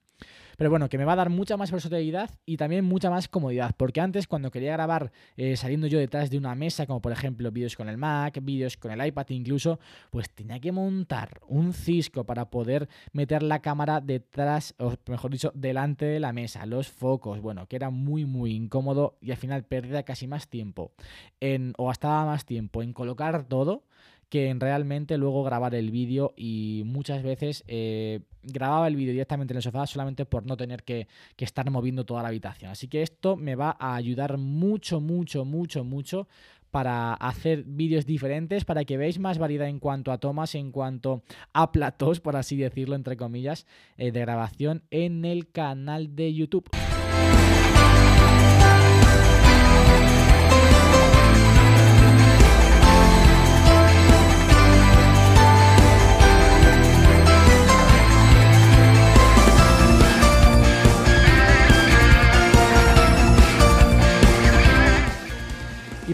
pero 0.56 0.70
bueno, 0.70 0.88
que 0.88 0.98
me 0.98 1.04
va 1.04 1.14
a 1.14 1.16
dar 1.16 1.30
mucha 1.30 1.56
más 1.56 1.70
versatilidad 1.70 2.30
y 2.46 2.56
también 2.56 2.84
mucha 2.84 3.10
más 3.10 3.28
comodidad. 3.28 3.74
Porque 3.76 4.00
antes, 4.00 4.26
cuando 4.26 4.50
quería 4.50 4.72
grabar 4.72 5.12
eh, 5.36 5.56
saliendo 5.56 5.86
yo 5.86 5.98
detrás 5.98 6.30
de 6.30 6.38
una 6.38 6.54
mesa, 6.54 6.86
como 6.86 7.00
por 7.00 7.12
ejemplo 7.12 7.50
vídeos 7.50 7.76
con 7.76 7.88
el 7.88 7.96
Mac, 7.96 8.38
vídeos 8.42 8.76
con 8.76 8.90
el 8.90 9.04
iPad 9.06 9.26
incluso, 9.30 9.78
pues 10.10 10.30
tenía 10.30 10.60
que 10.60 10.72
montar 10.72 11.40
un 11.48 11.72
cisco 11.72 12.24
para 12.24 12.50
poder 12.50 12.88
meter 13.12 13.42
la 13.42 13.60
cámara 13.60 14.00
detrás, 14.00 14.74
o 14.78 14.94
mejor 15.08 15.30
dicho, 15.30 15.52
delante 15.54 16.04
de 16.04 16.20
la 16.20 16.32
mesa, 16.32 16.66
los 16.66 16.88
focos, 16.88 17.40
bueno, 17.40 17.66
que 17.66 17.76
era 17.76 17.90
muy, 17.90 18.24
muy 18.24 18.54
incómodo 18.54 19.16
y 19.20 19.30
al 19.30 19.36
final 19.36 19.64
perdía 19.64 20.04
casi 20.04 20.26
más 20.26 20.48
tiempo 20.48 20.92
en, 21.40 21.74
o 21.76 21.88
gastaba 21.88 22.24
más 22.24 22.44
tiempo 22.44 22.82
en 22.82 22.92
colocar 22.92 23.44
todo 23.44 23.84
que 24.34 24.48
en 24.48 24.58
realmente 24.58 25.16
luego 25.16 25.44
grabar 25.44 25.76
el 25.76 25.92
vídeo 25.92 26.34
y 26.36 26.82
muchas 26.86 27.22
veces 27.22 27.62
eh, 27.68 28.18
grababa 28.42 28.88
el 28.88 28.96
vídeo 28.96 29.12
directamente 29.12 29.52
en 29.52 29.58
el 29.58 29.62
sofá 29.62 29.86
solamente 29.86 30.26
por 30.26 30.44
no 30.44 30.56
tener 30.56 30.82
que, 30.82 31.06
estar 31.38 31.70
moviendo 31.70 32.04
toda 32.04 32.20
la 32.22 32.30
habitación. 32.30 32.72
Así 32.72 32.88
que 32.88 33.02
esto 33.02 33.36
me 33.36 33.54
va 33.54 33.76
a 33.78 33.94
ayudar 33.94 34.36
mucho, 34.36 35.00
mucho, 35.00 35.44
mucho, 35.44 35.84
mucho 35.84 36.26
para 36.72 37.14
hacer 37.14 37.62
vídeos 37.62 38.06
diferentes, 38.06 38.64
para 38.64 38.84
que 38.84 38.96
veáis 38.96 39.20
más 39.20 39.38
variedad 39.38 39.68
en 39.68 39.78
cuanto 39.78 40.10
a 40.10 40.18
tomas, 40.18 40.56
en 40.56 40.72
cuanto 40.72 41.22
a 41.52 41.70
platos, 41.70 42.18
por 42.18 42.34
así 42.34 42.56
decirlo, 42.56 42.96
entre 42.96 43.16
comillas, 43.16 43.68
eh, 43.98 44.10
de 44.10 44.18
grabación 44.18 44.82
en 44.90 45.24
el 45.24 45.52
canal 45.52 46.16
de 46.16 46.34
YouTube. 46.34 46.68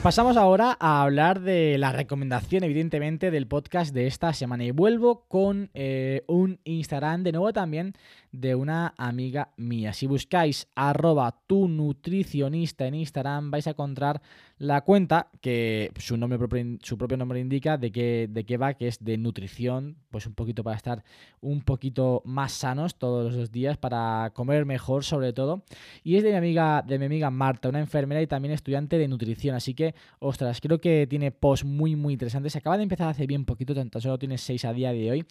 Pasamos 0.03 0.39
ahora 0.39 0.79
a 0.81 1.03
hablar 1.03 1.43
de 1.43 1.77
la 1.77 1.93
recomendación, 1.93 2.65
evidentemente, 2.65 3.31
del 3.31 3.47
podcast 3.47 3.93
de 3.93 4.07
esta 4.07 4.33
semana. 4.33 4.65
Y 4.65 4.71
vuelvo 4.71 5.27
con 5.29 5.69
eh, 5.75 6.25
un 6.27 6.59
Instagram 6.65 7.23
de 7.23 7.33
nuevo 7.33 7.53
también 7.53 7.93
de 8.33 8.55
una 8.55 8.95
amiga 8.97 9.53
mía. 9.59 9.93
Si 9.93 10.07
buscáis 10.07 10.69
arroba 10.75 11.43
tu 11.47 11.69
nutricionista 11.69 12.87
en 12.87 12.95
Instagram 12.95 13.51
vais 13.51 13.67
a 13.67 13.71
encontrar 13.71 14.23
la 14.61 14.83
cuenta 14.83 15.31
que 15.41 15.91
su, 15.97 16.19
nombre 16.19 16.39
propio, 16.39 17.17
nombre 17.17 17.41
indica 17.41 17.79
de 17.79 17.91
qué, 17.91 18.29
de 18.31 18.45
qué 18.45 18.59
va, 18.59 18.75
que 18.75 18.89
es 18.89 19.03
de 19.03 19.17
nutrición, 19.17 19.97
pues 20.11 20.27
un 20.27 20.35
poquito 20.35 20.63
para 20.63 20.77
estar 20.77 21.03
un 21.41 21.63
poquito 21.63 22.21
más 22.27 22.53
sanos 22.53 22.97
todos 22.97 23.35
los 23.35 23.51
días, 23.51 23.79
para 23.79 24.31
comer 24.35 24.67
mejor 24.67 25.03
sobre 25.03 25.33
todo. 25.33 25.63
Y 26.05 26.17
es 26.17 26.25
de 26.25 26.33
mi 26.33 26.37
amiga, 26.37 26.85
de 26.87 26.99
mi 26.99 27.07
amiga 27.07 27.31
Marta, 27.31 27.71
una 27.71 27.81
enfermera 27.81 28.21
y 28.21 28.27
también 28.27 28.53
estudiante 28.53 28.99
de 28.99 29.09
nutrición. 29.09 29.55
Así 29.55 29.73
que, 29.73 29.95
ostras, 30.19 30.61
creo 30.61 30.79
que 30.79 31.07
tiene 31.07 31.31
post 31.31 31.65
muy 31.65 31.97
muy 31.97 32.13
interesantes. 32.13 32.53
Se 32.53 32.59
acaba 32.59 32.77
de 32.77 32.83
empezar 32.83 33.09
hace 33.09 33.27
bien 33.27 33.47
poquito, 33.47 33.75
tanto 33.75 33.99
solo 33.99 34.19
tiene 34.19 34.37
6 34.37 34.67
a 34.67 34.75
día 34.75 34.93
de 34.93 35.11
hoy, 35.11 35.27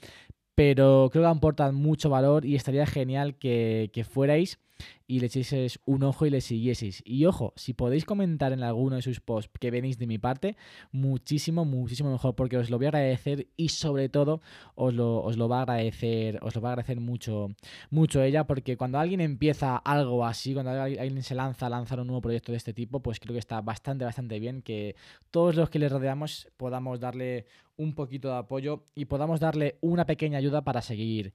pero 0.60 1.10
creo 1.10 1.24
que 1.24 1.30
aportan 1.30 1.74
mucho 1.74 2.10
valor 2.10 2.44
y 2.44 2.56
estaría 2.56 2.86
genial 2.86 3.38
que, 3.38 3.90
que 3.94 4.04
fuerais 4.04 4.60
y 5.08 5.22
le 5.22 5.28
echéis 5.28 5.80
un 5.86 6.04
ojo 6.04 6.26
y 6.26 6.30
le 6.30 6.42
siguieseis. 6.42 7.02
Y 7.06 7.26
ojo, 7.26 7.54
si 7.56 7.74
podéis 7.74 8.04
comentar 8.04 8.52
en 8.52 8.62
alguno 8.62 8.98
de 8.98 9.02
sus 9.02 9.22
posts 9.22 9.50
que 9.58 9.72
venís 9.72 9.98
de 9.98 10.06
mi 10.06 10.18
parte, 10.18 10.58
muchísimo, 10.92 11.64
muchísimo 11.64 12.12
mejor, 12.12 12.36
porque 12.36 12.58
os 12.58 12.70
lo 12.70 12.76
voy 12.76 12.88
a 12.88 12.90
agradecer 12.90 13.48
y 13.56 13.70
sobre 13.70 14.10
todo 14.10 14.42
os 14.76 14.94
lo, 14.94 15.24
os 15.24 15.38
lo 15.38 15.48
va 15.48 15.60
a 15.60 15.62
agradecer, 15.62 16.40
os 16.42 16.54
lo 16.54 16.62
va 16.62 16.70
a 16.70 16.72
agradecer 16.74 17.00
mucho, 17.00 17.48
mucho 17.90 18.22
ella, 18.22 18.46
porque 18.46 18.76
cuando 18.76 19.00
alguien 19.00 19.22
empieza 19.22 19.78
algo 19.78 20.26
así, 20.26 20.54
cuando 20.54 20.72
alguien 20.72 21.24
se 21.24 21.36
lanza 21.36 21.68
a 21.68 21.70
lanzar 21.70 22.02
un 22.02 22.08
nuevo 22.08 22.22
proyecto 22.22 22.52
de 22.52 22.58
este 22.58 22.74
tipo, 22.74 23.00
pues 23.02 23.22
creo 23.22 23.32
que 23.32 23.40
está 23.40 23.62
bastante, 23.62 24.04
bastante 24.04 24.40
bien 24.40 24.62
que 24.62 24.98
todos 25.32 25.56
los 25.56 25.70
que 25.70 25.80
le 25.80 25.88
rodeamos 25.88 26.50
podamos 26.58 27.00
darle 27.00 27.46
un 27.80 27.96
poquito 27.96 28.28
de 28.28 28.38
apoyo 28.38 28.84
y 28.94 29.06
podamos 29.06 29.40
darle 29.40 29.78
una 29.82 30.06
pequeña 30.06 30.38
ayuda 30.38 30.64
para 30.64 30.82
seguir, 30.82 31.34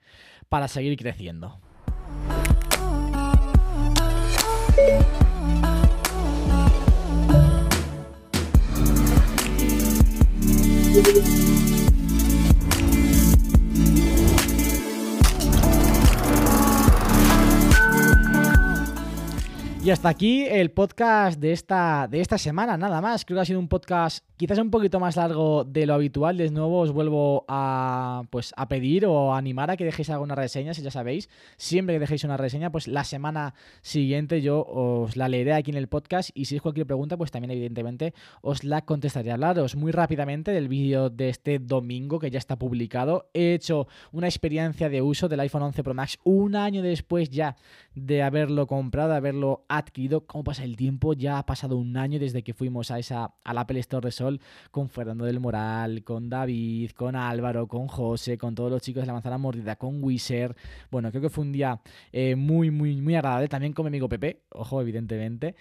para 0.49 0.69
seguir 0.69 0.97
creciendo. 0.97 1.59
Y 19.85 19.91
hasta 19.91 20.09
aquí 20.09 20.47
el 20.47 20.71
podcast 20.71 21.39
de 21.39 21.53
esta, 21.53 22.09
de 22.11 22.23
esta 22.23 22.39
semana, 22.39 22.79
nada 22.79 23.03
más. 23.03 23.27
Creo 23.27 23.37
que 23.37 23.43
ha 23.43 23.45
sido 23.45 23.59
un 23.59 23.69
podcast 23.69 24.25
quizás 24.39 24.59
un 24.59 24.71
poquito 24.71 24.99
más 24.99 25.15
largo 25.17 25.65
de 25.65 25.85
lo 25.85 25.93
habitual. 25.93 26.39
De 26.39 26.51
nuevo 26.51 26.81
os 26.81 26.91
vuelvo 26.91 27.45
a, 27.49 28.23
pues, 28.31 28.55
a 28.57 28.67
pedir 28.67 29.05
o 29.05 29.35
animar 29.35 29.71
a 29.71 29.77
que 29.77 29.85
dejéis 29.85 30.09
alguna 30.09 30.35
reseña, 30.35 30.73
si 30.73 30.81
ya 30.81 30.91
sabéis. 30.91 31.29
Siempre 31.59 31.97
que 31.97 32.01
dejéis 32.01 32.25
una 32.25 32.39
reseña, 32.39 32.73
pues 32.73 32.89
la 32.89 33.05
semana 33.05 33.53
siguiente 33.83 34.41
yo 34.41 34.65
os 34.65 35.19
la 35.19 35.29
leeré 35.29 35.53
aquí 35.53 35.71
en 35.71 35.77
el 35.77 35.89
podcast. 35.89 36.31
Y 36.33 36.47
si 36.47 36.57
es 36.57 36.63
cualquier 36.63 36.87
pregunta, 36.87 37.19
pues 37.19 37.31
también 37.31 37.51
evidentemente 37.51 38.15
os 38.41 38.65
la 38.65 38.87
contestaré. 38.87 39.33
Hablaros 39.33 39.77
muy 39.77 39.93
rápidamente 39.93 40.53
del 40.53 40.69
vídeo 40.69 41.11
de 41.11 41.29
este 41.29 41.59
domingo 41.59 42.19
que 42.19 42.31
ya 42.31 42.39
está 42.39 42.57
publicado. 42.57 43.29
He 43.35 43.53
hecho 43.53 43.87
una 44.13 44.29
experiencia 44.29 44.89
de 44.89 45.03
uso 45.03 45.29
del 45.29 45.41
iPhone 45.41 45.65
11 45.65 45.85
Pro 45.85 45.93
Max 45.93 46.19
un 46.25 46.57
año 46.57 46.81
después 46.81 47.29
ya 47.29 47.57
de 47.95 48.23
haberlo 48.23 48.67
comprado, 48.67 49.11
de 49.11 49.17
haberlo 49.17 49.67
adquirido. 49.77 50.27
¿Cómo 50.27 50.45
pasa 50.45 50.65
el 50.65 50.77
tiempo? 50.77 51.13
Ya 51.13 51.39
ha 51.39 51.47
pasado 51.47 51.77
un 51.77 51.97
año 51.97 52.19
desde 52.19 52.43
que 52.43 52.55
fuimos 52.55 52.91
a 52.91 52.99
esa 52.99 53.35
al 53.45 53.59
Apple 53.59 53.81
Store 53.81 54.07
de 54.07 54.13
Sol 54.13 54.41
con 54.71 54.89
Fernando 54.89 55.25
del 55.25 55.41
Moral, 55.41 56.03
con 56.05 56.29
David, 56.29 56.91
con 56.93 57.17
Álvaro, 57.17 57.67
con 57.67 57.89
José, 57.89 58.39
con 58.39 58.55
todos 58.55 58.71
los 58.71 58.83
chicos 58.83 59.03
de 59.03 59.07
la 59.07 59.13
manzana 59.13 59.39
mordida, 59.39 59.77
con 59.77 60.03
Wiser. 60.03 60.55
Bueno, 60.91 61.11
creo 61.11 61.23
que 61.23 61.31
fue 61.31 61.45
un 61.45 61.53
día 61.53 61.81
eh, 62.13 62.37
muy, 62.37 62.71
muy, 62.71 62.97
muy 62.97 63.15
agradable. 63.15 63.49
También 63.49 63.73
con 63.73 63.85
mi 63.85 63.89
amigo 63.89 64.09
Pepe, 64.09 64.43
ojo, 64.51 64.81
evidentemente, 64.81 65.55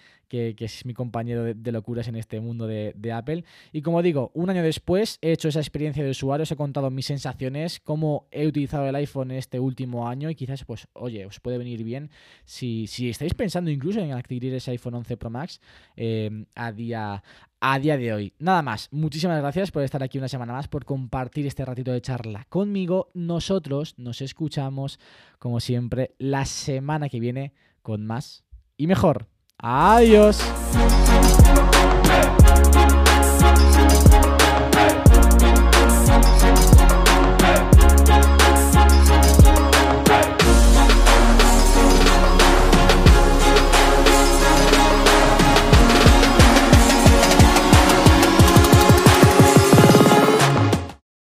que, 0.56 0.64
es 0.64 0.84
mi 0.84 0.94
compañero 0.94 1.44
de, 1.44 1.72
locuras 1.72 2.08
en 2.08 2.16
este 2.16 2.40
mundo 2.40 2.66
de, 2.66 3.12
Apple. 3.12 3.44
Y 3.72 3.82
como 3.82 4.02
digo, 4.02 4.30
un 4.34 4.50
año 4.50 4.62
después 4.62 5.18
he 5.20 5.32
hecho 5.32 5.48
esa 5.48 5.60
experiencia 5.60 6.02
de 6.02 6.10
usuario, 6.10 6.42
os 6.42 6.50
he 6.50 6.56
contado 6.56 6.90
mis 6.90 7.06
sensaciones, 7.06 7.80
cómo 7.80 8.26
he 8.30 8.46
utilizado 8.46 8.86
el 8.88 8.96
iPhone 8.96 9.30
este 9.30 9.60
último 9.60 10.08
año 10.08 10.30
y 10.30 10.34
quizás, 10.34 10.64
pues, 10.64 10.88
oye, 10.94 11.26
os 11.26 11.38
puede 11.40 11.58
venir 11.58 11.84
bien 11.84 12.10
si, 12.44 12.86
si 12.86 13.10
estáis 13.10 13.34
pensando 13.34 13.70
incluso 13.70 14.00
en 14.00 14.12
adquirir 14.12 14.54
ese 14.54 14.72
iPhone 14.72 14.94
11 14.94 15.16
Pro 15.16 15.30
Max 15.30 15.60
eh, 15.96 16.46
a, 16.54 16.72
día, 16.72 17.22
a 17.60 17.78
día 17.78 17.96
de 17.96 18.12
hoy. 18.12 18.32
Nada 18.38 18.62
más, 18.62 18.88
muchísimas 18.90 19.40
gracias 19.40 19.70
por 19.70 19.82
estar 19.82 20.02
aquí 20.02 20.18
una 20.18 20.28
semana 20.28 20.52
más, 20.52 20.68
por 20.68 20.84
compartir 20.84 21.46
este 21.46 21.64
ratito 21.64 21.92
de 21.92 22.00
charla 22.00 22.46
conmigo. 22.48 23.10
Nosotros 23.14 23.94
nos 23.98 24.20
escuchamos, 24.20 24.98
como 25.38 25.60
siempre, 25.60 26.14
la 26.18 26.44
semana 26.44 27.08
que 27.08 27.20
viene 27.20 27.52
con 27.82 28.04
más 28.06 28.44
y 28.76 28.86
mejor. 28.86 29.33
Adiós. 29.62 30.38